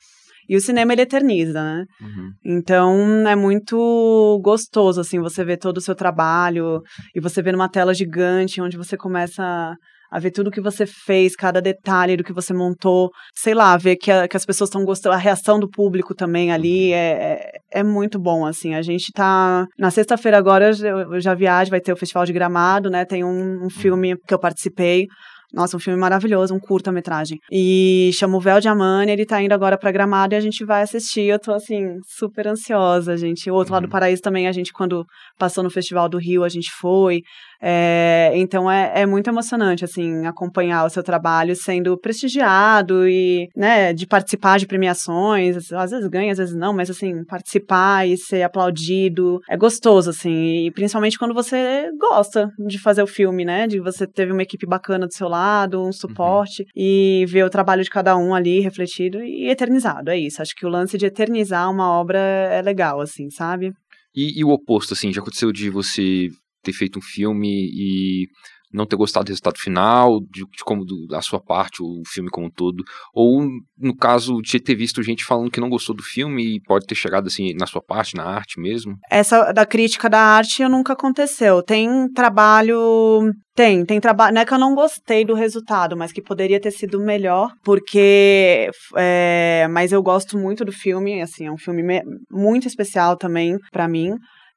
e 0.48 0.56
o 0.56 0.62
cinema 0.62 0.94
ele 0.94 1.02
eterniza, 1.02 1.62
né? 1.62 1.86
Uhum. 2.02 2.32
Então 2.46 3.28
é 3.28 3.36
muito 3.36 4.40
gostoso, 4.42 5.02
assim, 5.02 5.20
você 5.20 5.44
ver 5.44 5.58
todo 5.58 5.78
o 5.78 5.82
seu 5.82 5.94
trabalho 5.96 6.82
e 7.14 7.20
você 7.20 7.42
ver 7.42 7.52
numa 7.52 7.70
tela 7.70 7.94
gigante 7.94 8.62
onde 8.62 8.78
você 8.78 8.96
começa 8.96 9.76
a 10.14 10.20
ver 10.20 10.30
tudo 10.30 10.52
que 10.52 10.62
você 10.62 10.86
fez, 10.86 11.36
cada 11.36 11.60
detalhe 11.60 12.16
do 12.16 12.24
que 12.24 12.32
você 12.32 12.54
montou, 12.54 13.10
sei 13.34 13.56
lá, 13.56 13.76
ver 13.76 13.96
que, 13.96 14.12
a, 14.12 14.28
que 14.28 14.38
as 14.38 14.46
pessoas 14.46 14.68
estão 14.70 14.86
gostando, 14.86 15.16
a 15.16 15.18
reação 15.18 15.60
do 15.60 15.68
público 15.68 16.14
também 16.14 16.52
ali 16.52 16.90
uhum. 16.90 16.96
é, 16.96 17.52
é, 17.74 17.80
é, 17.80 17.84
muito 17.84 18.20
bom, 18.20 18.46
assim, 18.46 18.76
a 18.76 18.84
gente 18.84 19.12
tá, 19.12 19.66
na 19.78 19.90
sexta-feira 19.90 20.38
agora 20.38 20.70
eu, 20.70 21.14
eu 21.14 21.20
já 21.20 21.34
viajo, 21.34 21.72
vai 21.72 21.82
ter 21.82 21.92
o 21.92 21.98
Festival 21.98 22.26
de 22.26 22.34
Gramado, 22.34 22.92
né, 22.92 23.06
tem 23.06 23.24
um, 23.24 23.28
um 23.28 23.64
uhum. 23.64 23.70
filme 23.72 24.16
que 24.28 24.34
eu 24.36 24.40
participei, 24.40 25.08
nossa, 25.54 25.78
um 25.78 25.80
filme 25.80 26.00
maravilhoso, 26.00 26.56
um 26.56 26.60
curta-metragem. 26.60 27.38
E 27.52 28.10
chama 28.16 28.38
o 28.38 28.42
Véu 28.42 28.60
de 28.60 28.68
Amani, 28.68 29.12
ele 29.12 29.24
tá 29.24 29.40
indo 29.40 29.54
agora 29.54 29.78
pra 29.78 29.92
Gramado 29.92 30.34
e 30.34 30.38
a 30.38 30.40
gente 30.40 30.66
vai 30.66 30.82
assistir. 30.82 31.26
Eu 31.26 31.38
tô, 31.38 31.54
assim, 31.54 32.00
super 32.08 32.48
ansiosa, 32.48 33.16
gente. 33.16 33.52
O 33.52 33.54
outro 33.54 33.72
uhum. 33.72 33.76
lado 33.76 33.84
do 33.84 33.86
uhum. 33.86 33.92
paraíso 33.92 34.22
também, 34.24 34.48
a 34.48 34.52
gente, 34.52 34.74
quando 34.74 35.06
passou 35.38 35.64
no 35.64 35.70
Festival 35.70 36.10
do 36.10 36.18
Rio, 36.18 36.44
a 36.44 36.50
gente 36.50 36.72
foi. 36.82 37.22
É, 37.66 38.34
então 38.36 38.70
é, 38.70 38.92
é 38.94 39.06
muito 39.06 39.30
emocionante, 39.30 39.86
assim, 39.86 40.26
acompanhar 40.26 40.86
o 40.86 40.90
seu 40.90 41.02
trabalho 41.02 41.56
sendo 41.56 41.98
prestigiado 41.98 43.08
e, 43.08 43.48
né, 43.56 43.94
de 43.94 44.06
participar 44.06 44.60
de 44.60 44.68
premiações, 44.68 45.72
às 45.72 45.92
vezes 45.92 46.08
ganha, 46.10 46.34
às 46.34 46.38
vezes 46.38 46.54
não, 46.54 46.74
mas 46.74 46.90
assim, 46.90 47.24
participar 47.24 48.06
e 48.06 48.18
ser 48.18 48.44
aplaudido 48.44 49.40
é 49.50 49.56
gostoso, 49.56 50.10
assim, 50.10 50.66
e 50.66 50.72
principalmente 50.72 51.18
quando 51.18 51.34
você 51.34 51.90
gosta 51.98 52.50
de 52.68 52.78
fazer 52.78 53.02
o 53.02 53.08
filme, 53.08 53.46
né, 53.46 53.66
de 53.66 53.80
você 53.80 54.06
teve 54.06 54.34
uma 54.34 54.44
equipe 54.44 54.68
bacana 54.68 55.08
do 55.08 55.14
seu 55.14 55.30
lado, 55.30 55.82
um 55.82 55.94
suporte, 55.94 56.64
uhum. 56.64 56.68
e 56.76 57.26
ver 57.30 57.46
o 57.46 57.50
trabalho 57.50 57.82
de 57.82 57.90
cada 57.90 58.18
um 58.18 58.36
ali 58.36 58.60
refletido 58.60 59.24
e 59.24 59.48
eternizado, 59.50 60.10
é 60.10 60.18
isso. 60.18 60.42
Acho 60.42 60.54
que 60.54 60.66
o 60.66 60.70
lance 60.70 60.98
de 60.98 61.06
eternizar 61.06 61.72
uma 61.72 61.90
obra 61.90 62.20
é 62.20 62.62
legal, 62.62 63.00
assim, 63.00 63.30
sabe? 63.30 63.72
E, 64.16 64.40
e 64.40 64.44
o 64.44 64.50
oposto, 64.50 64.94
assim, 64.94 65.14
já 65.14 65.22
aconteceu 65.22 65.52
de 65.52 65.70
você 65.70 66.30
ter 66.64 66.74
feito 66.74 67.00
um 67.00 67.02
filme 67.02 67.70
e 67.72 68.28
não 68.74 68.88
ter 68.88 68.96
gostado 68.96 69.26
do 69.26 69.30
resultado 69.30 69.60
final, 69.60 70.20
de, 70.22 70.42
de 70.42 70.64
como 70.66 70.84
do, 70.84 71.06
da 71.06 71.22
sua 71.22 71.40
parte, 71.40 71.84
o 71.84 72.02
filme 72.08 72.30
como 72.30 72.48
um 72.48 72.50
todo, 72.50 72.84
ou 73.14 73.48
no 73.78 73.96
caso 73.96 74.42
de 74.42 74.60
ter 74.60 74.76
visto 74.76 75.04
gente 75.04 75.24
falando 75.24 75.52
que 75.52 75.62
não 75.62 75.70
gostou 75.70 75.96
do 75.96 76.02
filme 76.02 76.56
e 76.56 76.62
pode 76.62 76.88
ter 76.88 76.96
chegado 76.96 77.28
assim 77.28 77.54
na 77.54 77.68
sua 77.68 77.82
parte, 77.82 78.16
na 78.16 78.24
arte 78.24 78.60
mesmo? 78.60 78.98
Essa 79.12 79.52
da 79.52 79.66
crítica 79.66 80.10
da 80.10 80.20
arte 80.20 80.68
nunca 80.68 80.94
aconteceu. 80.94 81.62
Tem 81.62 82.12
trabalho 82.12 83.32
tem, 83.56 83.86
tem 83.86 84.00
trabalho. 84.00 84.34
Não 84.34 84.42
é 84.42 84.46
que 84.46 84.54
eu 84.54 84.60
não 84.60 84.74
gostei 84.74 85.24
do 85.24 85.36
resultado, 85.36 85.96
mas 85.96 86.12
que 86.12 86.24
poderia 86.24 86.60
ter 86.60 86.72
sido 86.72 87.00
melhor, 87.00 87.52
porque. 87.64 88.72
É, 88.96 89.68
mas 89.70 89.92
eu 89.92 90.02
gosto 90.02 90.40
muito 90.40 90.66
do 90.66 90.72
filme, 90.72 91.22
assim, 91.22 91.46
é 91.46 91.52
um 91.52 91.58
filme 91.58 91.84
muito 92.32 92.68
especial 92.68 93.16
também 93.16 93.56
para 93.72 93.88
mim 93.88 94.16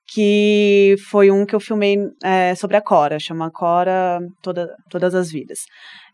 que 0.09 0.95
foi 1.11 1.31
um 1.31 1.45
que 1.45 1.55
eu 1.55 1.61
filmei 1.61 1.97
é, 2.23 2.55
sobre 2.55 2.77
a 2.77 2.83
Cora, 2.83 3.19
chama 3.19 3.51
Cora 3.51 4.21
Toda, 4.43 4.69
Todas 4.89 5.15
as 5.15 5.31
Vidas. 5.31 5.61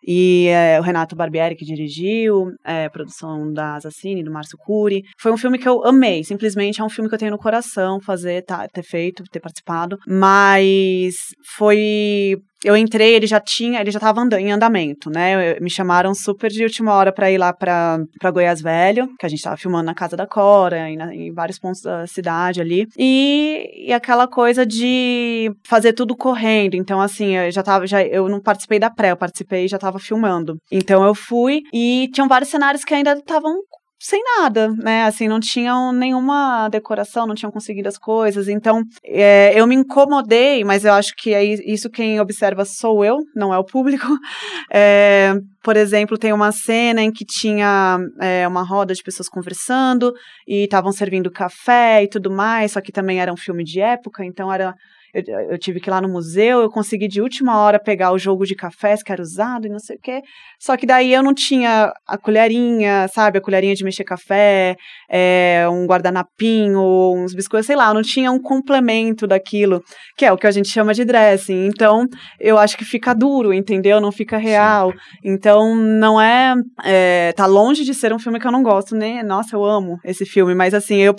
E 0.06 0.48
é, 0.48 0.78
o 0.80 0.82
Renato 0.82 1.16
Barbieri 1.16 1.56
que 1.56 1.64
dirigiu, 1.64 2.50
é, 2.64 2.88
produção 2.88 3.52
da 3.52 3.76
Assassine, 3.76 4.24
do 4.24 4.32
Márcio 4.32 4.58
Cury. 4.58 5.02
Foi 5.18 5.32
um 5.32 5.36
filme 5.36 5.58
que 5.58 5.68
eu 5.68 5.84
amei, 5.84 6.24
simplesmente 6.24 6.80
é 6.80 6.84
um 6.84 6.90
filme 6.90 7.08
que 7.08 7.14
eu 7.14 7.18
tenho 7.18 7.30
no 7.30 7.38
coração 7.38 8.00
fazer, 8.00 8.42
tá, 8.44 8.66
ter 8.68 8.82
feito, 8.82 9.24
ter 9.24 9.40
participado. 9.40 9.98
Mas 10.06 11.14
foi 11.56 12.36
eu 12.64 12.76
entrei, 12.76 13.14
ele 13.14 13.26
já 13.26 13.40
tinha, 13.40 13.80
ele 13.80 13.90
já 13.90 13.98
estava 13.98 14.20
andando, 14.20 14.40
em 14.40 14.52
andamento, 14.52 15.10
né? 15.10 15.58
me 15.60 15.70
chamaram 15.70 16.14
super 16.14 16.50
de 16.50 16.62
última 16.62 16.94
hora 16.94 17.12
para 17.12 17.30
ir 17.30 17.38
lá 17.38 17.52
para 17.52 18.30
Goiás 18.32 18.60
Velho, 18.60 19.08
que 19.18 19.26
a 19.26 19.28
gente 19.28 19.38
estava 19.38 19.56
filmando 19.56 19.86
na 19.86 19.94
casa 19.94 20.16
da 20.16 20.26
Cora, 20.26 20.88
em, 20.88 20.98
em, 21.12 21.32
vários 21.32 21.58
pontos 21.58 21.82
da 21.82 22.06
cidade 22.06 22.60
ali. 22.60 22.86
E, 22.96 23.88
e 23.88 23.92
aquela 23.92 24.28
coisa 24.28 24.64
de 24.64 25.52
fazer 25.64 25.92
tudo 25.92 26.16
correndo. 26.16 26.74
Então, 26.74 27.00
assim, 27.00 27.36
eu 27.36 27.50
já 27.50 27.62
tava, 27.62 27.86
já, 27.86 28.02
eu 28.02 28.28
não 28.28 28.40
participei 28.40 28.78
da 28.78 28.90
pré, 28.90 29.10
eu 29.10 29.16
participei 29.16 29.66
já 29.66 29.76
estava 29.76 29.91
filmando. 29.98 30.57
Então 30.70 31.05
eu 31.05 31.14
fui 31.14 31.61
e 31.72 32.09
tinham 32.12 32.28
vários 32.28 32.50
cenários 32.50 32.85
que 32.85 32.94
ainda 32.94 33.12
estavam 33.12 33.55
sem 34.02 34.20
nada, 34.37 34.68
né? 34.83 35.05
Assim, 35.05 35.28
não 35.28 35.38
tinham 35.38 35.92
nenhuma 35.92 36.68
decoração, 36.68 37.24
não 37.24 37.37
tinham 37.37 37.52
conseguido 37.52 37.88
as 37.88 37.96
coisas. 37.96 38.48
Então, 38.48 38.83
é, 39.05 39.52
eu 39.55 39.64
me 39.64 39.76
incomodei, 39.76 40.64
mas 40.64 40.85
eu 40.85 40.92
acho 40.92 41.12
que 41.16 41.33
é 41.33 41.44
isso 41.44 41.88
quem 41.88 42.18
observa 42.18 42.64
sou 42.64 43.05
eu, 43.05 43.18
não 43.37 43.55
é 43.55 43.59
o 43.59 43.64
público. 43.64 44.07
É, 44.74 45.35
por 45.62 45.76
exemplo, 45.76 46.16
tem 46.16 46.33
uma 46.33 46.50
cena 46.50 47.02
em 47.02 47.12
que 47.12 47.26
tinha 47.26 47.98
é, 48.20 48.48
uma 48.48 48.62
roda 48.62 48.94
de 48.94 49.02
pessoas 49.02 49.28
conversando 49.28 50.14
e 50.48 50.64
estavam 50.64 50.90
servindo 50.92 51.31
café 51.31 52.02
e 52.02 52.09
tudo 52.09 52.31
mais, 52.31 52.72
só 52.72 52.81
que 52.81 52.90
também 52.90 53.20
era 53.20 53.31
um 53.31 53.37
filme 53.37 53.64
de 53.64 53.81
época, 53.81 54.24
então 54.24 54.50
era 54.50 54.74
eu, 55.12 55.22
eu, 55.51 55.59
tive 55.59 55.79
que 55.79 55.88
ir 55.88 55.90
lá 55.90 56.01
no 56.01 56.09
museu, 56.09 56.61
eu 56.62 56.70
consegui 56.70 57.07
de 57.07 57.20
última 57.20 57.59
hora 57.59 57.79
pegar 57.79 58.12
o 58.12 58.18
jogo 58.18 58.46
de 58.46 58.55
cafés 58.55 59.03
que 59.03 59.12
era 59.12 59.20
usado 59.20 59.66
e 59.66 59.70
não 59.70 59.79
sei 59.79 59.96
o 59.96 60.01
quê. 60.01 60.22
Só 60.59 60.77
que 60.77 60.87
daí 60.87 61.12
eu 61.12 61.22
não 61.22 61.35
tinha 61.35 61.92
a 62.07 62.16
colherinha, 62.16 63.07
sabe? 63.09 63.38
A 63.38 63.40
colherinha 63.40 63.75
de 63.75 63.85
mexer 63.85 64.05
café, 64.05 64.75
é, 65.11 65.66
um 65.70 65.87
guardanapinho, 65.87 66.81
uns 67.14 67.35
biscoitos, 67.35 67.66
sei 67.66 67.77
lá, 67.77 67.88
eu 67.88 67.94
não 67.94 68.03
tinha 68.03 68.33
um 68.33 68.40
complemento 68.40 69.27
daquilo, 69.27 69.83
que 70.16 70.25
é 70.25 70.33
o 70.33 70.38
que 70.38 70.46
a 70.46 70.51
gente 70.51 70.68
chama 70.68 70.94
de 70.94 71.05
dressing. 71.05 71.66
Então, 71.66 72.07
eu 72.40 72.57
acho 72.57 72.77
que 72.79 72.85
fica 72.85 73.14
duro, 73.14 73.53
entendeu? 73.53 74.01
Não 74.01 74.11
fica 74.11 74.38
real. 74.38 74.92
Sim. 74.92 74.98
Então, 75.25 75.77
não 75.77 76.20
é, 76.20 76.55
é, 76.85 77.33
Tá 77.37 77.46
longe 77.46 77.85
de 77.85 77.92
ser 77.92 78.12
um 78.12 78.18
filme 78.18 78.40
que 78.40 78.46
eu 78.46 78.53
não 78.53 78.62
gosto, 78.62 78.94
né? 78.94 79.22
Nossa, 79.22 79.57
eu 79.57 79.64
amo 79.64 79.98
esse 80.05 80.25
filme, 80.25 80.55
mas 80.55 80.72
assim, 80.72 80.96
eu, 80.96 81.14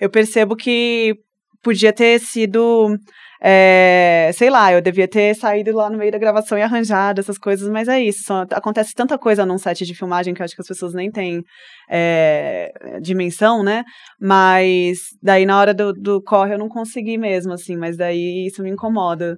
eu 0.00 0.10
percebo 0.10 0.56
que 0.56 1.14
podia 1.62 1.92
ter 1.92 2.20
sido 2.20 2.96
é, 3.40 4.30
sei 4.34 4.50
lá, 4.50 4.72
eu 4.72 4.80
devia 4.80 5.06
ter 5.08 5.34
saído 5.34 5.74
lá 5.74 5.90
no 5.90 5.98
meio 5.98 6.12
da 6.12 6.18
gravação 6.18 6.56
e 6.58 6.62
arranjado 6.62 7.20
essas 7.20 7.38
coisas, 7.38 7.68
mas 7.68 7.88
é 7.88 8.00
isso. 8.00 8.32
Acontece 8.52 8.94
tanta 8.94 9.18
coisa 9.18 9.44
num 9.44 9.58
set 9.58 9.84
de 9.84 9.94
filmagem 9.94 10.34
que 10.34 10.40
eu 10.40 10.44
acho 10.44 10.54
que 10.54 10.60
as 10.60 10.68
pessoas 10.68 10.94
nem 10.94 11.10
têm 11.10 11.42
é, 11.90 12.98
dimensão, 13.00 13.62
né? 13.62 13.84
Mas 14.20 14.98
daí 15.22 15.44
na 15.44 15.58
hora 15.58 15.74
do, 15.74 15.92
do 15.92 16.22
corre 16.22 16.54
eu 16.54 16.58
não 16.58 16.68
consegui 16.68 17.18
mesmo, 17.18 17.52
assim, 17.52 17.76
mas 17.76 17.96
daí 17.96 18.46
isso 18.46 18.62
me 18.62 18.70
incomoda 18.70 19.36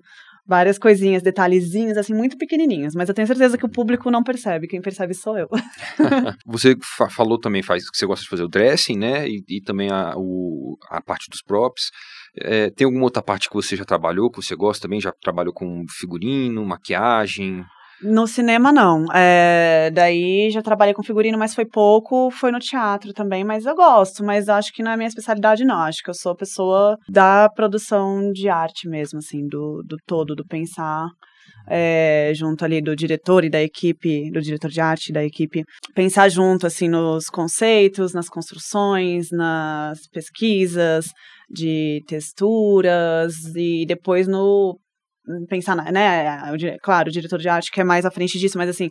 várias 0.48 0.78
coisinhas, 0.78 1.22
detalhezinhos, 1.22 1.98
assim, 1.98 2.14
muito 2.14 2.38
pequenininhos. 2.38 2.94
Mas 2.94 3.10
eu 3.10 3.14
tenho 3.14 3.28
certeza 3.28 3.58
que 3.58 3.66
o 3.66 3.68
público 3.68 4.10
não 4.10 4.22
percebe. 4.22 4.66
Quem 4.66 4.80
percebe 4.80 5.12
sou 5.12 5.36
eu. 5.36 5.46
você 6.46 6.74
fa 6.96 7.10
falou 7.10 7.38
também 7.38 7.62
faz 7.62 7.90
que 7.90 7.98
você 7.98 8.06
gosta 8.06 8.22
de 8.22 8.30
fazer 8.30 8.44
o 8.44 8.48
dressing, 8.48 8.96
né? 8.96 9.28
E, 9.28 9.44
e 9.46 9.60
também 9.60 9.90
a, 9.90 10.14
o, 10.16 10.78
a 10.88 11.02
parte 11.02 11.28
dos 11.28 11.42
props. 11.42 11.90
É, 12.42 12.70
tem 12.70 12.84
alguma 12.84 13.04
outra 13.04 13.22
parte 13.22 13.48
que 13.48 13.54
você 13.54 13.76
já 13.76 13.84
trabalhou, 13.84 14.30
que 14.30 14.42
você 14.42 14.54
gosta 14.54 14.82
também? 14.82 15.00
Já 15.00 15.12
trabalhou 15.22 15.52
com 15.52 15.84
figurino, 15.88 16.64
maquiagem? 16.64 17.64
No 18.02 18.28
cinema, 18.28 18.70
não. 18.70 19.06
É, 19.12 19.90
daí 19.92 20.50
já 20.50 20.62
trabalhei 20.62 20.94
com 20.94 21.02
figurino, 21.02 21.36
mas 21.36 21.54
foi 21.54 21.64
pouco. 21.64 22.30
Foi 22.30 22.52
no 22.52 22.60
teatro 22.60 23.12
também, 23.12 23.42
mas 23.42 23.66
eu 23.66 23.74
gosto. 23.74 24.24
Mas 24.24 24.48
acho 24.48 24.72
que 24.72 24.82
não 24.82 24.92
é 24.92 24.96
minha 24.96 25.08
especialidade, 25.08 25.64
não. 25.64 25.78
Acho 25.80 26.02
que 26.02 26.10
eu 26.10 26.14
sou 26.14 26.36
pessoa 26.36 26.96
da 27.08 27.48
produção 27.48 28.30
de 28.30 28.48
arte 28.48 28.88
mesmo, 28.88 29.18
assim, 29.18 29.46
do, 29.48 29.82
do 29.84 29.96
todo, 30.06 30.36
do 30.36 30.46
pensar. 30.46 31.08
É, 31.70 32.32
junto 32.34 32.64
ali 32.64 32.80
do 32.80 32.96
diretor 32.96 33.44
e 33.44 33.50
da 33.50 33.60
equipe, 33.60 34.30
do 34.30 34.40
diretor 34.40 34.70
de 34.70 34.80
arte 34.80 35.12
da 35.12 35.22
equipe, 35.22 35.64
pensar 35.94 36.30
junto 36.30 36.66
assim 36.66 36.88
nos 36.88 37.26
conceitos, 37.26 38.14
nas 38.14 38.26
construções, 38.26 39.28
nas 39.30 40.06
pesquisas 40.10 41.12
de 41.48 42.02
texturas 42.06 43.34
e 43.56 43.86
depois 43.86 44.26
no 44.28 44.78
pensar, 45.48 45.76
né, 45.92 46.78
claro, 46.82 47.08
o 47.08 47.12
diretor 47.12 47.38
de 47.38 47.48
arte 47.48 47.70
que 47.70 47.80
é 47.80 47.84
mais 47.84 48.04
à 48.04 48.10
frente 48.10 48.38
disso, 48.38 48.56
mas 48.56 48.70
assim, 48.70 48.90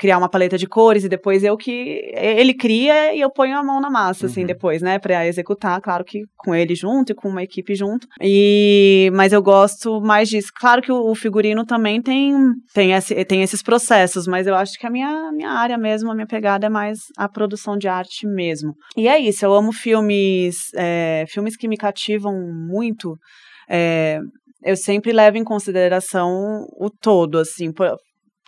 criar 0.00 0.16
uma 0.16 0.30
paleta 0.30 0.56
de 0.56 0.66
cores 0.66 1.04
e 1.04 1.10
depois 1.10 1.44
eu 1.44 1.58
que 1.58 2.10
ele 2.14 2.54
cria 2.54 3.14
e 3.14 3.20
eu 3.20 3.30
ponho 3.30 3.58
a 3.58 3.62
mão 3.62 3.82
na 3.82 3.90
massa 3.90 4.24
assim, 4.24 4.40
uhum. 4.40 4.44
assim 4.44 4.46
depois, 4.46 4.80
né, 4.80 4.98
para 4.98 5.26
executar, 5.26 5.78
claro 5.82 6.02
que 6.02 6.22
com 6.38 6.54
ele 6.54 6.74
junto 6.74 7.12
e 7.12 7.14
com 7.14 7.28
uma 7.28 7.42
equipe 7.42 7.74
junto. 7.74 8.06
E 8.18 9.10
mas 9.12 9.34
eu 9.34 9.42
gosto 9.42 10.00
mais 10.00 10.30
disso. 10.30 10.48
Claro 10.58 10.80
que 10.80 10.90
o, 10.90 11.14
figurino 11.14 11.66
também 11.66 12.00
tem 12.00 12.32
tem 12.72 12.92
esse, 12.92 13.22
tem 13.26 13.42
esses 13.42 13.62
processos, 13.62 14.26
mas 14.26 14.46
eu 14.46 14.54
acho 14.54 14.78
que 14.78 14.86
a 14.86 14.90
minha 14.90 15.30
minha 15.32 15.50
área 15.50 15.76
mesmo, 15.76 16.10
a 16.10 16.14
minha 16.14 16.26
pegada 16.26 16.66
é 16.66 16.70
mais 16.70 17.00
a 17.18 17.28
produção 17.28 17.76
de 17.76 17.86
arte 17.86 18.26
mesmo. 18.26 18.72
E 18.96 19.06
é 19.06 19.18
isso, 19.18 19.44
eu 19.44 19.52
amo 19.52 19.70
filmes 19.70 20.56
é, 20.74 21.26
filmes 21.28 21.58
que 21.58 21.68
me 21.68 21.76
cativam 21.76 22.34
muito. 22.70 23.18
É, 23.68 24.18
eu 24.62 24.76
sempre 24.76 25.12
levo 25.12 25.36
em 25.36 25.44
consideração 25.44 26.30
o 26.78 26.90
todo, 26.90 27.38
assim, 27.38 27.70
por, 27.72 27.96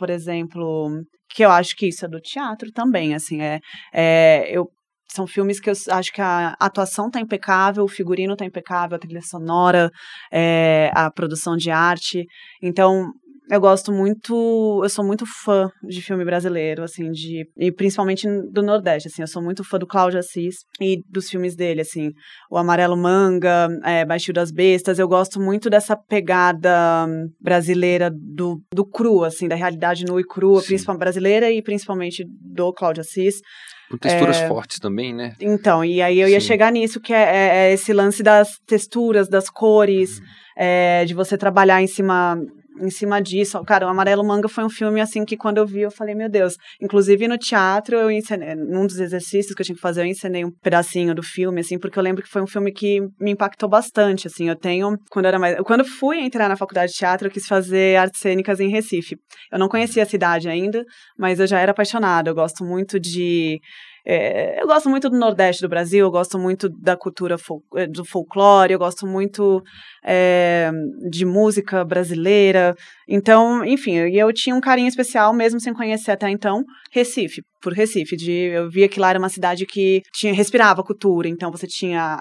por 0.03 0.11
exemplo, 0.11 0.91
que 1.33 1.45
eu 1.45 1.51
acho 1.53 1.77
que 1.77 1.87
isso 1.87 2.05
é 2.05 2.09
do 2.09 2.21
teatro 2.21 2.73
também, 2.73 3.15
assim, 3.15 3.41
é, 3.41 3.61
é 3.95 4.51
eu 4.51 4.69
são 5.09 5.27
filmes 5.29 5.61
que 5.61 5.71
eu 5.71 5.75
acho 5.91 6.13
que 6.13 6.21
a 6.21 6.57
atuação 6.59 7.11
tá 7.11 7.21
impecável, 7.21 7.85
o 7.85 7.89
figurino 7.89 8.35
tá 8.35 8.45
impecável, 8.45 8.97
a 8.97 8.99
trilha 8.99 9.21
sonora, 9.21 9.91
é, 10.33 10.91
a 10.95 11.11
produção 11.11 11.55
de 11.55 11.71
arte. 11.71 12.25
Então, 12.63 13.13
eu 13.53 13.61
gosto 13.61 13.93
muito, 13.93 14.81
eu 14.83 14.89
sou 14.89 15.05
muito 15.05 15.27
fã 15.27 15.69
de 15.87 16.01
filme 16.01 16.25
brasileiro, 16.25 16.83
assim, 16.83 17.11
de 17.11 17.47
e 17.55 17.71
principalmente 17.71 18.27
do 18.51 18.63
Nordeste, 18.63 19.09
assim, 19.09 19.21
eu 19.21 19.29
sou 19.29 19.43
muito 19.43 19.63
fã 19.63 19.79
do 19.79 19.87
Cláudio 19.87 20.19
Assis 20.19 20.61
e 20.81 21.03
dos 21.07 21.29
filmes 21.29 21.55
dele, 21.55 21.83
assim, 21.83 22.13
o 22.51 22.57
Amarelo 22.57 22.97
Manga, 22.97 23.69
é, 23.85 24.07
Baixio 24.07 24.33
das 24.33 24.51
Bestas, 24.51 24.99
eu 24.99 25.07
gosto 25.07 25.39
muito 25.39 25.69
dessa 25.69 25.95
pegada 25.95 27.07
brasileira 27.39 28.11
do, 28.11 28.59
do 28.73 28.87
cru, 28.87 29.23
assim, 29.23 29.47
da 29.47 29.55
realidade 29.55 30.07
nua 30.07 30.23
e 30.23 30.25
crua, 30.25 30.63
principalmente 30.63 31.01
brasileira 31.01 31.51
e 31.51 31.61
principalmente 31.61 32.25
do 32.27 32.73
Cláudio 32.73 33.03
Assis. 33.03 33.43
Com 33.91 33.99
texturas 33.99 34.39
é, 34.39 34.49
fortes 34.49 34.79
também, 34.79 35.15
né? 35.15 35.35
Então, 35.39 35.85
e 35.85 36.01
aí 36.01 36.19
eu 36.19 36.27
ia 36.27 36.41
Sim. 36.41 36.47
chegar 36.47 36.73
nisso, 36.73 36.99
que 36.99 37.13
é, 37.13 37.23
é, 37.23 37.57
é, 37.57 37.73
esse 37.75 37.93
lance 37.93 38.23
das 38.23 38.59
texturas, 38.67 39.29
das 39.29 39.51
cores, 39.51 40.21
uhum. 40.21 40.25
é, 40.57 41.05
de 41.05 41.13
você 41.13 41.37
trabalhar 41.37 41.83
em 41.83 41.87
cima 41.87 42.41
em 42.81 42.91
cima 42.91 43.21
disso. 43.21 43.63
Cara, 43.65 43.87
o 43.87 43.89
Amarelo 43.89 44.25
Manga 44.25 44.49
foi 44.49 44.65
um 44.65 44.71
filme, 44.71 45.01
assim, 45.01 45.25
que 45.25 45.37
quando 45.37 45.59
eu 45.59 45.67
vi, 45.67 45.81
eu 45.81 45.91
falei, 45.91 46.15
meu 46.15 46.29
Deus. 46.29 46.57
Inclusive, 46.81 47.29
no 47.29 47.39
teatro, 47.39 47.97
eu 47.97 48.11
ensinei, 48.11 48.55
num 48.55 48.87
dos 48.87 48.99
exercícios 48.99 49.55
que 49.55 49.63
eu 49.63 49.67
tinha 49.67 49.77
que 49.77 49.81
fazer, 49.81 50.03
eu 50.03 50.07
ensinei 50.07 50.45
um 50.45 50.51
pedacinho 50.51 51.15
do 51.15 51.23
filme, 51.23 51.61
assim, 51.61 51.79
porque 51.79 51.99
eu 51.99 52.03
lembro 52.03 52.23
que 52.23 52.29
foi 52.29 52.43
um 52.43 52.47
filme 52.47 52.73
que 52.73 53.01
me 53.21 53.33
impactou 53.33 53.69
bastante, 53.69 54.27
assim. 54.27 54.49
Eu 54.49 54.57
tenho, 54.57 54.97
quando 55.11 55.27
era 55.27 55.39
mais... 55.39 55.57
Quando 55.65 55.85
fui 55.85 56.19
entrar 56.21 56.49
na 56.49 56.57
faculdade 56.57 56.93
de 56.93 56.99
teatro, 56.99 57.29
eu 57.29 57.33
quis 57.33 57.47
fazer 57.47 57.97
artes 57.97 58.21
cênicas 58.21 58.61
em 58.61 58.69
Recife. 58.69 59.17
Eu 59.51 59.59
não 59.59 59.69
conhecia 59.69 60.03
a 60.03 60.07
cidade 60.07 60.49
ainda, 60.49 60.85
mas 61.19 61.41
eu 61.41 61.47
já 61.47 61.59
era 61.59 61.73
apaixonada. 61.73 62.31
Eu 62.31 62.35
gosto 62.35 62.65
muito 62.65 62.99
de 62.99 63.61
é, 64.05 64.61
eu 64.61 64.67
gosto 64.67 64.89
muito 64.91 65.09
do 65.09 65.17
Nordeste 65.17 65.63
do 65.63 65.69
Brasil, 65.69 66.05
eu 66.05 66.11
gosto 66.11 66.37
muito 66.39 66.69
da 66.69 66.97
cultura 66.97 67.39
fol 67.39 67.63
eh, 67.77 67.87
do 67.87 68.05
folclore, 68.05 68.73
eu 68.73 68.79
gosto 68.79 69.07
muito 69.07 69.63
é, 70.05 70.71
de 71.09 71.25
música 71.25 71.85
brasileira. 71.85 72.75
Então, 73.09 73.65
enfim, 73.65 73.95
eu, 73.95 74.09
eu 74.09 74.33
tinha 74.33 74.57
um 74.57 74.61
carinho 74.61 74.89
especial, 74.89 75.33
mesmo 75.33 75.61
sem 75.61 75.73
conhecer 75.73 76.11
até 76.11 76.29
então, 76.29 76.65
Recife, 76.91 77.43
por 77.61 77.73
Recife. 77.73 78.17
De, 78.17 78.33
eu 78.33 78.69
via 78.69 78.89
que 78.89 78.99
lá 78.99 79.11
era 79.11 79.19
uma 79.21 79.29
cidade 79.29 79.67
que 79.67 80.03
tinha 80.13 80.35
respirava 80.35 80.83
cultura, 80.83 81.29
então 81.29 81.53
você 81.53 81.67
tinha 81.69 82.21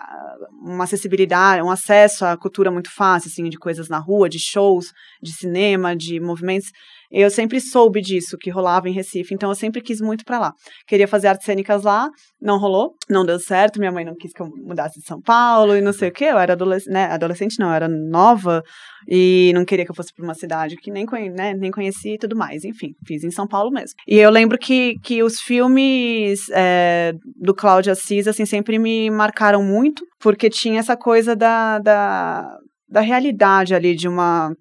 uma 0.64 0.84
acessibilidade, 0.84 1.64
um 1.64 1.72
acesso 1.72 2.26
à 2.26 2.38
cultura 2.38 2.70
muito 2.70 2.94
fácil, 2.94 3.30
assim, 3.30 3.50
de 3.50 3.58
coisas 3.58 3.90
na 3.90 3.98
rua, 3.98 4.30
de 4.30 4.38
shows, 4.38 4.92
de 5.22 5.32
cinema, 5.34 5.96
de 5.96 6.20
movimentos. 6.20 6.70
Eu 7.12 7.30
sempre 7.30 7.60
soube 7.60 8.02
disso, 8.02 8.38
que 8.40 8.50
rolava 8.50 8.88
em 8.88 8.94
Recife, 8.94 9.34
então 9.34 9.50
eu 9.50 9.56
sempre 9.56 9.82
quis 9.82 10.00
muito 10.00 10.24
para 10.24 10.40
lá. 10.40 10.54
Queria 10.88 11.08
fazer 11.08 11.28
artes 11.28 11.46
cênicas 11.46 11.84
lá, 11.84 12.10
não 12.42 12.58
rolou, 12.58 12.96
não 13.10 13.26
deu 13.26 13.40
certo, 13.40 13.80
minha 13.80 13.92
mãe 13.92 14.06
não 14.06 14.16
quis 14.16 14.32
que 14.32 14.42
eu 14.42 14.48
mudasse 14.64 15.00
de 15.00 15.06
São 15.06 15.22
Paulo 15.22 15.76
e 15.76 15.82
não 15.82 15.92
sei 15.92 16.10
o 16.10 16.12
quê. 16.12 16.26
Eu 16.26 16.38
era 16.38 16.54
adolescente, 16.54 16.94
né, 16.94 17.06
adolescente 17.06 17.60
não, 17.60 17.68
eu 17.68 17.74
era 17.74 17.88
nova 17.88 18.64
e 19.08 19.52
não 19.54 19.66
queria 19.66 19.84
que 19.84 19.92
eu 19.92 19.96
fosse 19.96 20.14
para 20.14 20.24
uma 20.24 20.34
cidade 20.34 20.76
que 20.78 20.92
nem, 20.92 21.06
né, 21.34 21.54
nem 21.54 21.72
conhecia 21.72 22.16
e 22.16 22.18
tudo 22.18 22.36
mais. 22.36 22.64
Enfim, 22.64 22.94
fiz 23.06 23.24
em 23.24 23.32
São 23.32 23.48
Paulo 23.48 23.72
mesmo. 23.72 23.96
E 24.08 24.18
eu 24.18 24.30
lembro 24.30 24.58
que, 24.58 24.96
que 25.04 25.22
os 25.22 25.40
filmes 25.40 26.46
é, 26.52 27.14
do 27.36 27.54
Cláudio 27.54 27.92
Assis, 27.92 28.28
assim, 28.28 28.46
sempre 28.46 28.80
me 28.80 29.10
marcaram 29.10 29.64
muito, 29.64 30.06
porque 30.20 30.50
tinha 30.50 30.80
essa 30.80 30.96
coisa 30.96 31.36
da, 31.36 31.80
da 31.80 32.58
da 32.92 33.00
realidade 33.00 33.74
ali 33.74 33.96
de 33.96 34.08
uma 34.08 34.54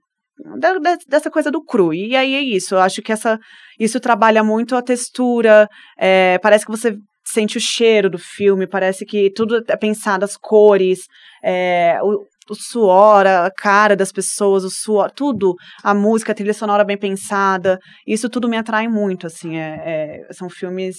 da, 0.59 0.97
dessa 1.09 1.31
coisa 1.31 1.51
do 1.51 1.63
cru. 1.63 1.93
E 1.93 2.17
aí 2.17 2.35
é 2.35 2.41
isso. 2.41 2.75
Eu 2.75 2.81
acho 2.81 3.03
que 3.03 3.13
essa, 3.13 3.39
isso 3.79 4.01
trabalha 4.01 4.43
muito 4.43 4.77
a 4.77 4.83
textura. 4.83 5.69
É, 5.99 6.39
parece 6.39 6.65
que 6.65 6.71
você 6.71 6.97
sente 7.25 7.57
o 7.57 7.61
cheiro 7.61 8.11
do 8.11 8.19
filme, 8.19 8.67
parece 8.67 9.05
que 9.05 9.31
tudo 9.33 9.63
é 9.69 9.77
pensado, 9.77 10.25
as 10.25 10.37
cores, 10.37 11.01
é, 11.45 11.99
o, 12.03 12.25
o 12.51 12.55
suor, 12.55 13.27
a 13.27 13.51
cara 13.51 13.95
das 13.95 14.11
pessoas, 14.11 14.65
o 14.65 14.71
suor, 14.71 15.11
tudo, 15.11 15.55
a 15.83 15.95
música, 15.95 16.33
a 16.33 16.35
trilha 16.35 16.55
sonora 16.55 16.85
bem 16.85 16.99
pensada, 16.99 17.79
isso 18.07 18.29
tudo 18.29 18.49
me 18.49 18.57
atrai 18.57 18.89
muito, 18.89 19.27
assim, 19.27 19.57
é, 19.57 20.27
é, 20.29 20.33
são 20.33 20.49
filmes 20.49 20.97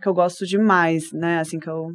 que 0.00 0.08
eu 0.08 0.14
gosto 0.14 0.46
demais, 0.46 1.04
né, 1.12 1.40
assim, 1.40 1.58
que 1.58 1.68
eu 1.68 1.88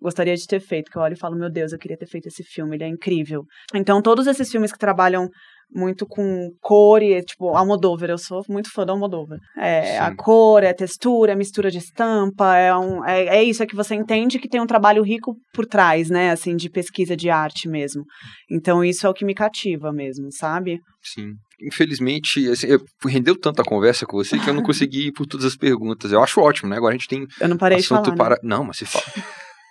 gostaria 0.00 0.34
de 0.36 0.46
ter 0.46 0.60
feito, 0.60 0.90
que 0.90 0.96
eu 0.96 1.02
olho 1.02 1.14
e 1.14 1.18
falo, 1.18 1.36
meu 1.36 1.50
Deus, 1.50 1.72
eu 1.72 1.78
queria 1.78 1.98
ter 1.98 2.06
feito 2.06 2.28
esse 2.28 2.42
filme, 2.44 2.76
ele 2.76 2.84
é 2.84 2.88
incrível. 2.88 3.44
Então, 3.74 4.00
todos 4.00 4.26
esses 4.26 4.50
filmes 4.50 4.72
que 4.72 4.78
trabalham 4.78 5.28
muito 5.70 6.06
com 6.06 6.50
cor 6.60 7.02
e, 7.02 7.22
tipo, 7.22 7.48
Almodóvar, 7.56 8.10
eu 8.10 8.18
sou 8.18 8.42
muito 8.48 8.70
fã 8.72 8.84
do 8.84 8.92
Almodóvar. 8.92 9.38
É, 9.56 9.98
a 9.98 10.14
cor, 10.14 10.62
é 10.62 10.70
a 10.70 10.74
textura, 10.74 11.32
a 11.32 11.36
mistura 11.36 11.70
de 11.70 11.78
estampa, 11.78 12.56
é, 12.56 12.74
um, 12.76 13.04
é, 13.04 13.38
é 13.38 13.42
isso, 13.42 13.62
é 13.62 13.66
que 13.66 13.76
você 13.76 13.94
entende 13.94 14.38
que 14.38 14.48
tem 14.48 14.60
um 14.60 14.66
trabalho 14.66 15.02
rico 15.02 15.36
por 15.52 15.66
trás, 15.66 16.08
né, 16.10 16.30
assim, 16.30 16.56
de 16.56 16.70
pesquisa 16.70 17.16
de 17.16 17.30
arte 17.30 17.68
mesmo. 17.68 18.04
Então, 18.50 18.82
isso 18.84 19.06
é 19.06 19.10
o 19.10 19.14
que 19.14 19.24
me 19.24 19.34
cativa 19.34 19.92
mesmo, 19.92 20.32
sabe? 20.32 20.80
Sim. 21.02 21.32
Infelizmente, 21.60 22.48
assim, 22.48 22.68
rendeu 23.04 23.38
tanta 23.38 23.62
conversa 23.62 24.06
com 24.06 24.16
você 24.16 24.38
que 24.38 24.48
eu 24.48 24.54
não 24.54 24.62
consegui 24.62 25.08
ir 25.08 25.12
por 25.12 25.26
todas 25.26 25.44
as 25.44 25.56
perguntas. 25.56 26.12
Eu 26.12 26.22
acho 26.22 26.40
ótimo, 26.40 26.68
né? 26.68 26.76
Agora 26.76 26.94
a 26.94 26.98
gente 26.98 27.08
tem 27.08 27.26
eu 27.40 27.48
não 27.48 27.56
parei 27.56 27.78
assunto 27.78 28.10
de 28.10 28.16
falar, 28.16 28.16
para... 28.16 28.34
Né? 28.36 28.40
Não, 28.44 28.64
mas 28.64 28.76
você 28.78 28.86
fala... 28.86 29.04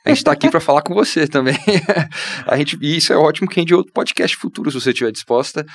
A 0.05 0.09
gente 0.09 0.19
está 0.19 0.31
aqui 0.31 0.49
para 0.49 0.59
falar 0.59 0.81
com 0.81 0.93
você 0.93 1.27
também. 1.27 1.57
a 2.47 2.55
gente, 2.57 2.77
e 2.81 2.97
isso 2.97 3.11
é 3.11 3.17
ótimo 3.17 3.47
que 3.47 3.59
rende 3.59 3.75
outro 3.75 3.91
podcast 3.91 4.37
futuro, 4.37 4.71
se 4.71 4.79
você 4.79 4.91
estiver 4.91 5.11
disposta. 5.11 5.65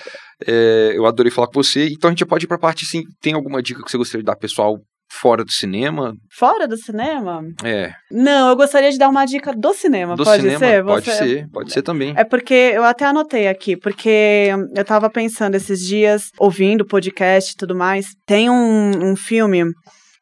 É, 0.46 0.92
eu 0.94 1.04
adorei 1.06 1.30
falar 1.30 1.48
com 1.48 1.62
você. 1.62 1.88
Então 1.88 2.08
a 2.08 2.12
gente 2.12 2.20
já 2.20 2.26
pode 2.26 2.44
ir 2.44 2.48
para 2.48 2.56
a 2.56 2.61
parte, 2.61 2.87
sim. 2.87 3.02
Tem 3.20 3.35
alguma 3.35 3.62
dica 3.62 3.82
que 3.82 3.90
você 3.90 3.98
gostaria 3.98 4.22
de 4.22 4.26
dar 4.26 4.37
pessoal 4.37 4.78
fora 5.12 5.44
do 5.44 5.52
cinema? 5.52 6.14
Fora 6.30 6.66
do 6.66 6.76
cinema? 6.76 7.42
É. 7.62 7.92
Não, 8.11 8.48
eu 8.48 8.56
gostaria 8.56 8.90
de 8.90 8.98
dar 8.98 9.08
uma 9.08 9.26
dica 9.26 9.52
do 9.52 9.74
cinema. 9.74 10.16
Do 10.16 10.24
pode 10.24 10.42
cinema? 10.42 10.58
ser? 10.58 10.85
Pode 10.85 11.04
Você... 11.04 11.16
ser, 11.18 11.48
pode 11.50 11.72
ser 11.72 11.82
também. 11.82 12.14
É 12.16 12.24
porque 12.24 12.54
eu 12.54 12.82
até 12.82 13.04
anotei 13.04 13.48
aqui, 13.48 13.76
porque 13.76 14.48
eu 14.74 14.85
tava 14.85 15.11
pensando 15.11 15.54
esses 15.54 15.80
dias, 15.80 16.30
ouvindo 16.38 16.87
podcast 16.87 17.52
e 17.52 17.56
tudo 17.56 17.76
mais. 17.76 18.06
Tem 18.26 18.48
um, 18.48 19.12
um 19.12 19.16
filme 19.16 19.64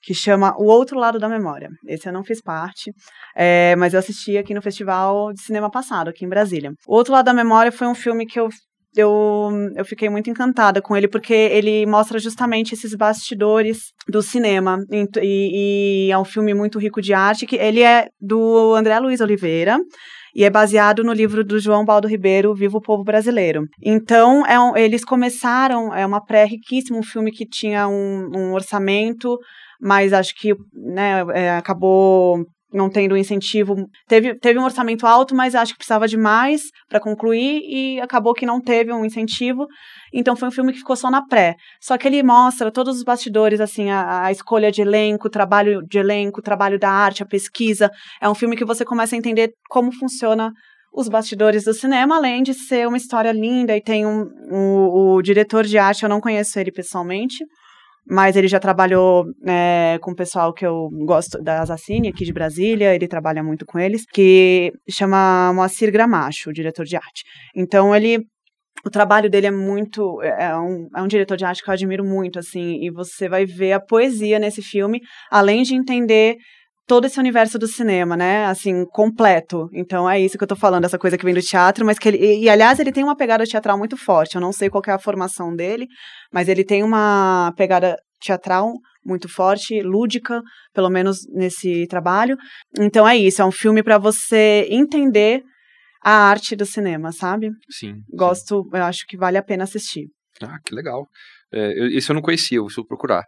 que 0.02 0.14
chama 0.14 0.54
O 0.58 0.64
Outro 0.64 0.98
Lado 0.98 1.18
da 1.18 1.28
Memória. 1.28 1.68
Esse 1.86 2.08
eu 2.08 2.12
não 2.12 2.24
fiz 2.24 2.40
parte, 2.40 2.92
é, 3.36 3.74
mas 3.76 3.92
eu 3.92 4.00
assisti 4.00 4.38
aqui 4.38 4.54
no 4.54 4.62
festival 4.62 5.32
de 5.32 5.42
cinema 5.42 5.70
passado, 5.70 6.08
aqui 6.08 6.24
em 6.24 6.28
Brasília. 6.28 6.72
O 6.86 6.94
Outro 6.94 7.12
Lado 7.12 7.26
da 7.26 7.34
Memória 7.34 7.70
foi 7.70 7.86
um 7.86 7.94
filme 7.94 8.26
que 8.26 8.38
eu 8.38 8.48
eu, 8.96 9.50
eu 9.76 9.84
fiquei 9.84 10.08
muito 10.08 10.30
encantada 10.30 10.82
com 10.82 10.96
ele, 10.96 11.06
porque 11.06 11.32
ele 11.32 11.86
mostra 11.86 12.18
justamente 12.18 12.74
esses 12.74 12.94
bastidores 12.94 13.92
do 14.08 14.20
cinema. 14.20 14.78
E, 14.90 16.08
e, 16.08 16.10
é 16.10 16.18
um 16.18 16.24
filme 16.24 16.52
muito 16.54 16.78
rico 16.78 17.00
de 17.00 17.12
arte, 17.12 17.46
que 17.46 17.56
ele 17.56 17.82
é 17.82 18.08
do 18.20 18.74
André 18.74 18.98
Luiz 18.98 19.20
Oliveira. 19.20 19.78
E 20.34 20.44
é 20.44 20.50
baseado 20.50 21.02
no 21.02 21.12
livro 21.12 21.44
do 21.44 21.58
João 21.58 21.84
Baldo 21.84 22.06
Ribeiro, 22.06 22.54
Viva 22.54 22.78
o 22.78 22.80
Povo 22.80 23.02
Brasileiro. 23.02 23.64
Então, 23.82 24.46
é 24.46 24.58
um, 24.60 24.76
eles 24.76 25.04
começaram, 25.04 25.92
é 25.92 26.06
uma 26.06 26.24
pré 26.24 26.44
riquíssima, 26.44 26.98
um 26.98 27.02
filme 27.02 27.32
que 27.32 27.44
tinha 27.44 27.88
um, 27.88 28.30
um 28.34 28.52
orçamento 28.52 29.36
mas 29.80 30.12
acho 30.12 30.34
que 30.34 30.54
né, 30.74 31.24
é, 31.34 31.50
acabou 31.50 32.44
não 32.72 32.88
tendo 32.88 33.16
incentivo. 33.16 33.74
Teve, 34.06 34.38
teve 34.38 34.58
um 34.58 34.64
orçamento 34.64 35.06
alto, 35.06 35.34
mas 35.34 35.54
acho 35.54 35.72
que 35.72 35.78
precisava 35.78 36.06
de 36.06 36.16
mais 36.16 36.62
para 36.88 37.00
concluir 37.00 37.62
e 37.64 38.00
acabou 38.00 38.32
que 38.32 38.46
não 38.46 38.60
teve 38.60 38.92
um 38.92 39.04
incentivo. 39.04 39.66
Então 40.12 40.36
foi 40.36 40.48
um 40.48 40.52
filme 40.52 40.72
que 40.72 40.78
ficou 40.78 40.96
só 40.96 41.10
na 41.10 41.26
pré. 41.26 41.56
Só 41.80 41.98
que 41.98 42.06
ele 42.06 42.22
mostra 42.22 42.70
todos 42.70 42.96
os 42.96 43.02
bastidores, 43.02 43.60
assim, 43.60 43.90
a, 43.90 44.24
a 44.26 44.32
escolha 44.32 44.70
de 44.70 44.82
elenco, 44.82 45.26
o 45.26 45.30
trabalho 45.30 45.82
de 45.86 45.98
elenco, 45.98 46.40
o 46.40 46.42
trabalho 46.42 46.78
da 46.78 46.90
arte, 46.90 47.22
a 47.22 47.26
pesquisa. 47.26 47.90
É 48.20 48.28
um 48.28 48.34
filme 48.34 48.56
que 48.56 48.64
você 48.64 48.84
começa 48.84 49.14
a 49.16 49.18
entender 49.18 49.52
como 49.68 49.92
funciona 49.92 50.52
os 50.92 51.08
bastidores 51.08 51.64
do 51.64 51.72
cinema, 51.72 52.16
além 52.16 52.42
de 52.42 52.52
ser 52.52 52.86
uma 52.86 52.96
história 52.96 53.30
linda 53.30 53.76
e 53.76 53.80
tem 53.80 54.04
um, 54.04 54.28
um 54.50 55.14
o 55.14 55.22
diretor 55.22 55.64
de 55.64 55.78
arte, 55.78 56.02
eu 56.02 56.08
não 56.08 56.20
conheço 56.20 56.58
ele 56.58 56.72
pessoalmente, 56.72 57.44
mas 58.06 58.36
ele 58.36 58.48
já 58.48 58.58
trabalhou 58.58 59.26
é, 59.46 59.98
com 60.00 60.12
o 60.12 60.16
pessoal 60.16 60.52
que 60.52 60.66
eu 60.66 60.88
gosto 61.04 61.42
da 61.42 61.62
Assassine, 61.62 62.08
aqui 62.08 62.24
de 62.24 62.32
Brasília, 62.32 62.94
ele 62.94 63.08
trabalha 63.08 63.42
muito 63.42 63.64
com 63.64 63.78
eles, 63.78 64.04
que 64.04 64.72
chama 64.88 65.52
Moacir 65.52 65.92
Gramacho, 65.92 66.50
o 66.50 66.52
diretor 66.52 66.84
de 66.84 66.96
arte. 66.96 67.24
Então 67.54 67.94
ele 67.94 68.24
o 68.84 68.90
trabalho 68.90 69.28
dele 69.28 69.46
é 69.46 69.50
muito. 69.50 70.22
É, 70.22 70.44
é 70.44 70.56
um, 70.56 70.88
é 70.96 71.02
um 71.02 71.06
diretor 71.06 71.36
de 71.36 71.44
arte 71.44 71.62
que 71.62 71.68
eu 71.68 71.74
admiro 71.74 72.04
muito, 72.04 72.38
assim, 72.38 72.82
e 72.82 72.90
você 72.90 73.28
vai 73.28 73.44
ver 73.44 73.72
a 73.72 73.80
poesia 73.80 74.38
nesse 74.38 74.62
filme, 74.62 75.00
além 75.30 75.62
de 75.62 75.74
entender 75.74 76.36
todo 76.90 77.04
esse 77.04 77.20
universo 77.20 77.56
do 77.56 77.68
cinema, 77.68 78.16
né? 78.16 78.46
Assim, 78.46 78.84
completo. 78.84 79.68
Então 79.72 80.10
é 80.10 80.18
isso 80.18 80.36
que 80.36 80.42
eu 80.42 80.48
tô 80.48 80.56
falando, 80.56 80.86
essa 80.86 80.98
coisa 80.98 81.16
que 81.16 81.24
vem 81.24 81.32
do 81.32 81.40
teatro, 81.40 81.86
mas 81.86 82.00
que 82.00 82.08
ele. 82.08 82.18
E, 82.18 82.42
e, 82.42 82.50
aliás, 82.50 82.80
ele 82.80 82.90
tem 82.90 83.04
uma 83.04 83.14
pegada 83.14 83.44
teatral 83.44 83.78
muito 83.78 83.96
forte. 83.96 84.34
Eu 84.34 84.40
não 84.40 84.52
sei 84.52 84.68
qual 84.68 84.82
é 84.88 84.90
a 84.90 84.98
formação 84.98 85.54
dele, 85.54 85.86
mas 86.32 86.48
ele 86.48 86.64
tem 86.64 86.82
uma 86.82 87.54
pegada 87.56 87.96
teatral 88.20 88.72
muito 89.06 89.28
forte, 89.28 89.80
lúdica, 89.82 90.42
pelo 90.74 90.90
menos 90.90 91.20
nesse 91.32 91.86
trabalho. 91.86 92.36
Então 92.76 93.06
é 93.06 93.16
isso, 93.16 93.40
é 93.40 93.44
um 93.44 93.52
filme 93.52 93.84
para 93.84 93.96
você 93.96 94.66
entender 94.68 95.44
a 96.02 96.10
arte 96.10 96.56
do 96.56 96.66
cinema, 96.66 97.12
sabe? 97.12 97.50
Sim. 97.70 97.98
Gosto, 98.12 98.64
sim. 98.64 98.70
eu 98.76 98.82
acho 98.82 99.06
que 99.06 99.16
vale 99.16 99.38
a 99.38 99.44
pena 99.44 99.62
assistir. 99.62 100.08
Ah, 100.42 100.58
que 100.64 100.74
legal. 100.74 101.06
É, 101.52 101.72
eu, 101.78 101.88
esse 101.88 102.10
eu 102.10 102.14
não 102.14 102.22
conhecia, 102.22 102.58
eu 102.58 102.66
vou 102.74 102.84
procurar. 102.84 103.24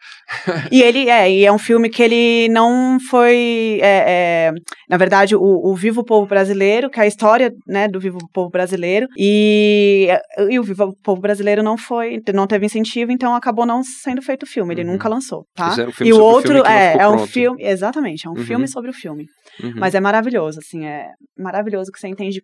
e 0.70 0.82
ele 0.82 1.08
é, 1.08 1.30
e 1.30 1.44
é 1.44 1.52
um 1.52 1.58
filme 1.58 1.90
que 1.90 2.02
ele 2.02 2.48
não 2.48 2.98
foi. 3.10 3.80
É, 3.82 4.04
é, 4.06 4.52
na 4.88 4.96
verdade, 4.96 5.34
o, 5.34 5.40
o 5.42 5.74
Vivo 5.74 6.04
Povo 6.04 6.26
Brasileiro, 6.26 6.88
que 6.88 7.00
é 7.00 7.02
a 7.02 7.06
história 7.06 7.52
né, 7.66 7.88
do 7.88 7.98
Vivo 7.98 8.18
Povo 8.32 8.50
Brasileiro, 8.50 9.08
e, 9.18 10.08
e 10.48 10.58
o 10.58 10.62
Vivo 10.62 10.94
Povo 11.02 11.20
Brasileiro 11.20 11.62
não 11.62 11.76
foi, 11.76 12.20
não 12.32 12.46
teve 12.46 12.66
incentivo, 12.66 13.10
então 13.10 13.34
acabou 13.34 13.66
não 13.66 13.82
sendo 13.82 14.22
feito 14.22 14.44
o 14.44 14.48
filme, 14.48 14.74
ele 14.74 14.84
uhum. 14.84 14.92
nunca 14.92 15.08
lançou, 15.08 15.44
tá? 15.54 15.74
Um 16.00 16.04
e 16.04 16.12
o 16.12 16.20
outro 16.20 16.62
o 16.62 16.66
é, 16.66 16.96
é 16.98 17.08
um 17.08 17.16
pronto. 17.16 17.32
filme, 17.32 17.62
exatamente, 17.64 18.26
é 18.26 18.30
um 18.30 18.34
uhum. 18.34 18.44
filme 18.44 18.68
sobre 18.68 18.90
o 18.90 18.94
filme. 18.94 19.26
Uhum. 19.62 19.74
Mas 19.76 19.94
é 19.94 20.00
maravilhoso, 20.00 20.60
assim, 20.60 20.86
é 20.86 21.08
maravilhoso 21.36 21.90
que 21.90 21.98
você 21.98 22.08
entende 22.08 22.42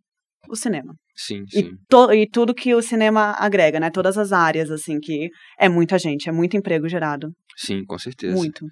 o 0.48 0.56
cinema. 0.56 0.94
Sim, 1.14 1.44
sim. 1.48 1.72
E, 1.92 2.22
e, 2.22 2.28
tudo 2.28 2.54
que 2.54 2.74
o 2.74 2.82
cinema 2.82 3.34
agrega, 3.38 3.80
né? 3.80 3.90
Todas 3.90 4.16
as 4.16 4.32
áreas, 4.32 4.70
assim, 4.70 4.98
que 5.00 5.28
é 5.58 5.68
muita 5.68 5.98
gente, 5.98 6.28
é 6.28 6.32
muito 6.32 6.56
emprego 6.56 6.88
gerado. 6.88 7.30
Sim, 7.56 7.84
com 7.84 7.98
certeza. 7.98 8.36
Muito. 8.36 8.64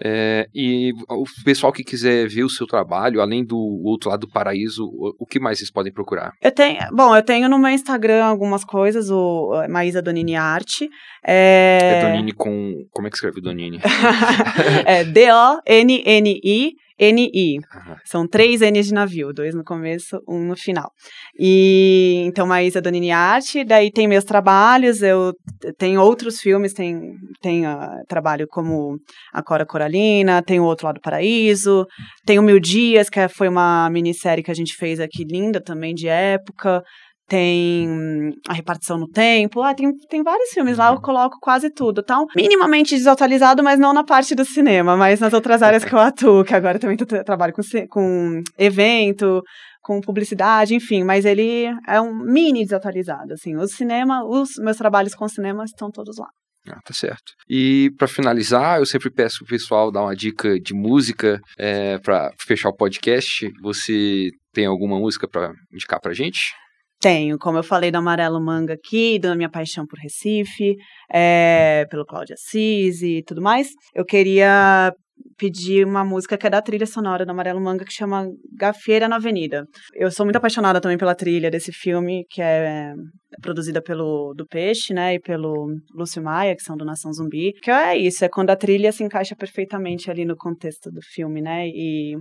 É, 0.00 0.46
e 0.54 0.92
o 1.08 1.24
pessoal 1.44 1.72
que 1.72 1.82
quiser 1.82 2.28
ver 2.28 2.44
o 2.44 2.48
seu 2.48 2.68
trabalho, 2.68 3.20
além 3.20 3.44
do 3.44 3.58
outro 3.84 4.10
lado 4.10 4.20
do 4.20 4.32
paraíso, 4.32 4.84
o, 4.84 5.12
o, 5.18 5.26
que 5.26 5.40
mais 5.40 5.58
vocês 5.58 5.72
podem 5.72 5.92
procurar? 5.92 6.30
Eu 6.40 6.52
tenho, 6.52 6.78
bom, 6.92 7.16
eu 7.16 7.22
tenho 7.22 7.48
no 7.48 7.58
meu 7.58 7.70
Instagram 7.70 8.24
algumas 8.24 8.64
coisas, 8.64 9.10
o 9.10 9.66
Maísa 9.68 10.00
Donini 10.00 10.36
Arte. 10.36 10.88
É... 11.26 11.78
é 11.82 12.10
Donini 12.10 12.32
com. 12.32 12.86
Como 12.92 13.08
é 13.08 13.10
que 13.10 13.16
escreve 13.16 13.40
Donini? 13.40 13.80
é 14.86 15.02
D-O-N-N-I. 15.02 16.74
NI. 16.98 17.58
Uhum. 17.58 17.96
São 18.04 18.26
três 18.26 18.60
N's 18.60 18.86
de 18.86 18.94
navio, 18.94 19.32
dois 19.32 19.54
no 19.54 19.64
começo, 19.64 20.20
um 20.28 20.44
no 20.44 20.56
final. 20.56 20.90
E 21.38 22.24
então 22.26 22.46
Maísa 22.46 22.80
Donini 22.80 23.10
Arte, 23.10 23.64
daí 23.64 23.90
tem 23.90 24.08
meus 24.08 24.24
trabalhos, 24.24 25.02
eu 25.02 25.32
tenho 25.78 26.00
outros 26.00 26.40
filmes, 26.40 26.72
tem, 26.72 27.14
tem 27.40 27.66
uh, 27.66 28.04
trabalho 28.08 28.46
como 28.48 28.98
A 29.32 29.42
Cora 29.42 29.66
Coralina, 29.66 30.42
tem 30.42 30.58
o 30.60 30.64
Outro 30.64 30.86
Lado 30.86 30.96
do 30.96 31.02
Paraíso, 31.02 31.86
tem 32.26 32.38
o 32.38 32.42
Mil 32.42 32.58
Dias, 32.58 33.08
que 33.08 33.28
foi 33.28 33.48
uma 33.48 33.88
minissérie 33.90 34.42
que 34.42 34.50
a 34.50 34.54
gente 34.54 34.74
fez 34.76 35.00
aqui 35.00 35.24
linda 35.24 35.60
também 35.60 35.94
de 35.94 36.08
época 36.08 36.82
tem 37.28 38.32
a 38.48 38.54
repartição 38.54 38.98
no 38.98 39.06
tempo, 39.06 39.60
ah, 39.62 39.74
tem, 39.74 39.92
tem 40.08 40.22
vários 40.22 40.48
filmes 40.50 40.78
lá, 40.78 40.88
eu 40.88 40.94
uhum. 40.94 41.00
coloco 41.00 41.36
quase 41.40 41.70
tudo, 41.70 42.02
tá? 42.02 42.16
Minimamente 42.34 42.96
desatualizado, 42.96 43.62
mas 43.62 43.78
não 43.78 43.92
na 43.92 44.02
parte 44.02 44.34
do 44.34 44.44
cinema, 44.44 44.96
mas 44.96 45.20
nas 45.20 45.34
outras 45.34 45.62
áreas 45.62 45.84
que 45.84 45.94
eu 45.94 45.98
atuo, 45.98 46.42
que 46.42 46.54
agora 46.54 46.78
também 46.78 46.96
tô, 46.96 47.04
trabalho 47.22 47.52
com, 47.52 47.62
com 47.88 48.42
evento, 48.58 49.42
com 49.82 50.00
publicidade, 50.00 50.74
enfim, 50.74 51.04
mas 51.04 51.26
ele 51.26 51.66
é 51.86 52.00
um 52.00 52.14
mini 52.14 52.64
desatualizado, 52.64 53.34
assim, 53.34 53.54
o 53.56 53.66
cinema, 53.68 54.24
os 54.24 54.50
meus 54.58 54.78
trabalhos 54.78 55.14
com 55.14 55.28
cinema 55.28 55.64
estão 55.64 55.90
todos 55.90 56.16
lá. 56.18 56.28
Ah, 56.66 56.80
tá 56.84 56.92
certo. 56.92 57.32
E 57.48 57.90
para 57.96 58.08
finalizar, 58.08 58.78
eu 58.78 58.86
sempre 58.86 59.10
peço 59.10 59.38
pro 59.38 59.48
pessoal 59.48 59.90
dar 59.90 60.02
uma 60.02 60.14
dica 60.14 60.58
de 60.60 60.74
música 60.74 61.40
é, 61.58 61.98
para 61.98 62.30
fechar 62.46 62.68
o 62.68 62.76
podcast. 62.76 63.50
Você 63.62 64.28
tem 64.52 64.66
alguma 64.66 64.98
música 64.98 65.26
para 65.26 65.52
indicar 65.72 65.98
pra 65.98 66.12
gente? 66.12 66.52
Tenho, 67.00 67.38
como 67.38 67.58
eu 67.58 67.62
falei 67.62 67.90
do 67.90 67.98
Amarelo 67.98 68.40
Manga 68.40 68.74
aqui, 68.74 69.18
da 69.18 69.34
minha 69.36 69.48
paixão 69.48 69.86
por 69.86 69.98
Recife, 69.98 70.76
é, 71.12 71.86
pelo 71.88 72.04
Cláudio 72.04 72.34
Assis 72.34 73.02
e 73.02 73.22
tudo 73.24 73.40
mais. 73.40 73.68
Eu 73.94 74.04
queria 74.04 74.92
pedir 75.36 75.86
uma 75.86 76.04
música 76.04 76.36
que 76.36 76.46
é 76.46 76.50
da 76.50 76.60
trilha 76.60 76.86
sonora 76.86 77.24
do 77.24 77.30
Amarelo 77.30 77.60
Manga, 77.60 77.84
que 77.84 77.92
chama 77.92 78.26
Gafieira 78.58 79.08
na 79.08 79.16
Avenida. 79.16 79.64
Eu 79.94 80.10
sou 80.10 80.26
muito 80.26 80.36
apaixonada 80.36 80.80
também 80.80 80.98
pela 80.98 81.14
trilha 81.14 81.50
desse 81.50 81.72
filme, 81.72 82.24
que 82.28 82.42
é, 82.42 82.92
é 82.92 83.40
produzida 83.40 83.80
pelo 83.80 84.34
do 84.34 84.46
Peixe, 84.46 84.92
né, 84.92 85.14
e 85.14 85.20
pelo 85.20 85.68
Lúcio 85.94 86.22
Maia, 86.22 86.56
que 86.56 86.62
são 86.62 86.76
do 86.76 86.84
Nação 86.84 87.12
Zumbi. 87.12 87.52
Que 87.62 87.70
é 87.70 87.96
isso, 87.96 88.24
é 88.24 88.28
quando 88.28 88.50
a 88.50 88.56
trilha 88.56 88.90
se 88.90 89.04
encaixa 89.04 89.36
perfeitamente 89.36 90.10
ali 90.10 90.24
no 90.24 90.36
contexto 90.36 90.90
do 90.90 91.00
filme, 91.02 91.40
né, 91.40 91.68
e 91.68 92.16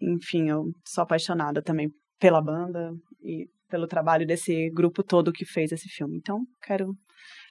enfim, 0.00 0.48
eu 0.48 0.64
sou 0.84 1.02
apaixonada 1.02 1.62
também 1.62 1.88
pela 2.20 2.40
banda 2.40 2.90
e 3.22 3.46
pelo 3.68 3.86
trabalho 3.86 4.26
desse 4.26 4.70
grupo 4.70 5.02
todo 5.02 5.32
que 5.32 5.44
fez 5.44 5.72
esse 5.72 5.88
filme. 5.88 6.16
Então, 6.16 6.44
quero 6.62 6.96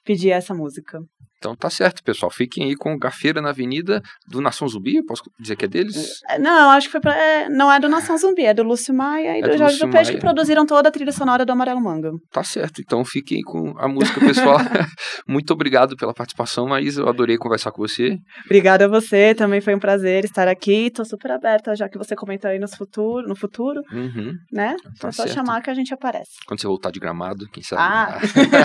pedir 0.03 0.32
essa 0.32 0.53
música. 0.53 0.99
Então 1.38 1.56
tá 1.56 1.69
certo, 1.69 2.04
pessoal. 2.04 2.32
Fiquem 2.32 2.65
aí 2.65 2.76
com 2.76 2.97
Gafeira 2.97 3.41
na 3.41 3.50
Avenida 3.50 4.02
do 4.28 4.41
Nação 4.41 4.67
Zumbi. 4.67 5.04
Posso 5.06 5.23
dizer 5.39 5.56
que 5.56 5.65
é 5.65 5.67
deles? 5.67 6.21
É, 6.28 6.39
não, 6.39 6.71
acho 6.71 6.88
que 6.88 6.91
foi 6.93 7.02
pra, 7.02 7.15
é, 7.15 7.50
não 7.50 7.71
é 7.71 7.80
do 7.80 7.88
Nação 7.88 8.17
Zumbi, 8.17 8.43
é 8.43 8.54
do 8.54 8.63
Lúcio 8.63 8.93
Maia 8.93 9.38
e 9.38 9.39
é 9.39 9.41
do, 9.41 9.50
do 9.50 9.58
Jorge 9.58 9.80
do 9.80 9.89
Peixe 9.89 10.13
que 10.13 10.19
produziram 10.19 10.65
toda 10.65 10.89
a 10.89 10.91
trilha 10.91 11.12
sonora 11.12 11.45
do 11.45 11.52
Amarelo 11.52 11.82
Manga. 11.82 12.12
Tá 12.32 12.43
certo. 12.43 12.82
Então 12.82 13.06
fiquem 13.06 13.41
com 13.41 13.73
a 13.78 13.88
música, 13.88 14.19
pessoal. 14.19 14.58
Muito 15.28 15.54
obrigado 15.54 15.95
pela 15.95 16.13
participação, 16.13 16.67
Maísa. 16.67 17.02
Eu 17.02 17.10
adorei 17.10 17.38
conversar 17.38 17.71
com 17.71 17.82
você. 17.82 18.17
Obrigada 18.45 18.86
a 18.86 18.88
você. 18.88 19.36
Também 19.36 19.62
foi 19.62 19.76
um 19.76 19.80
prazer 19.80 20.26
estar 20.26 20.47
aqui. 20.47 20.89
Tô 20.89 21.06
super 21.06 21.32
aberta, 21.32 21.76
já 21.76 21.88
que 21.88 21.97
você 21.97 22.15
comentou 22.15 22.50
aí 22.50 22.60
no 22.60 22.67
futuro, 22.67 23.28
no 23.28 23.36
futuro, 23.36 23.82
uhum. 23.91 24.34
né? 24.52 24.76
Tá 25.00 25.10
é 25.10 25.12
só 25.12 25.23
certo. 25.23 25.36
chamar 25.36 25.62
que 25.62 25.69
a 25.69 25.73
gente 25.73 25.93
aparece. 25.93 26.32
Quando 26.47 26.60
você 26.62 26.67
voltar 26.67 26.91
de 26.91 27.00
Gramado, 27.00 27.45
quem 27.52 27.63
sabe. 27.63 27.82
Ah. 27.82 28.19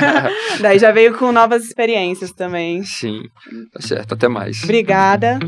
Daí 0.60 0.78
já 0.78 0.90
veio 0.90 1.16
com 1.18 1.32
novas 1.32 1.64
experiências 1.66 2.32
também. 2.32 2.61
Sim. 2.84 3.22
Tá 3.72 3.80
certo, 3.80 4.14
até 4.14 4.28
mais. 4.28 4.62
Obrigada. 4.62 5.38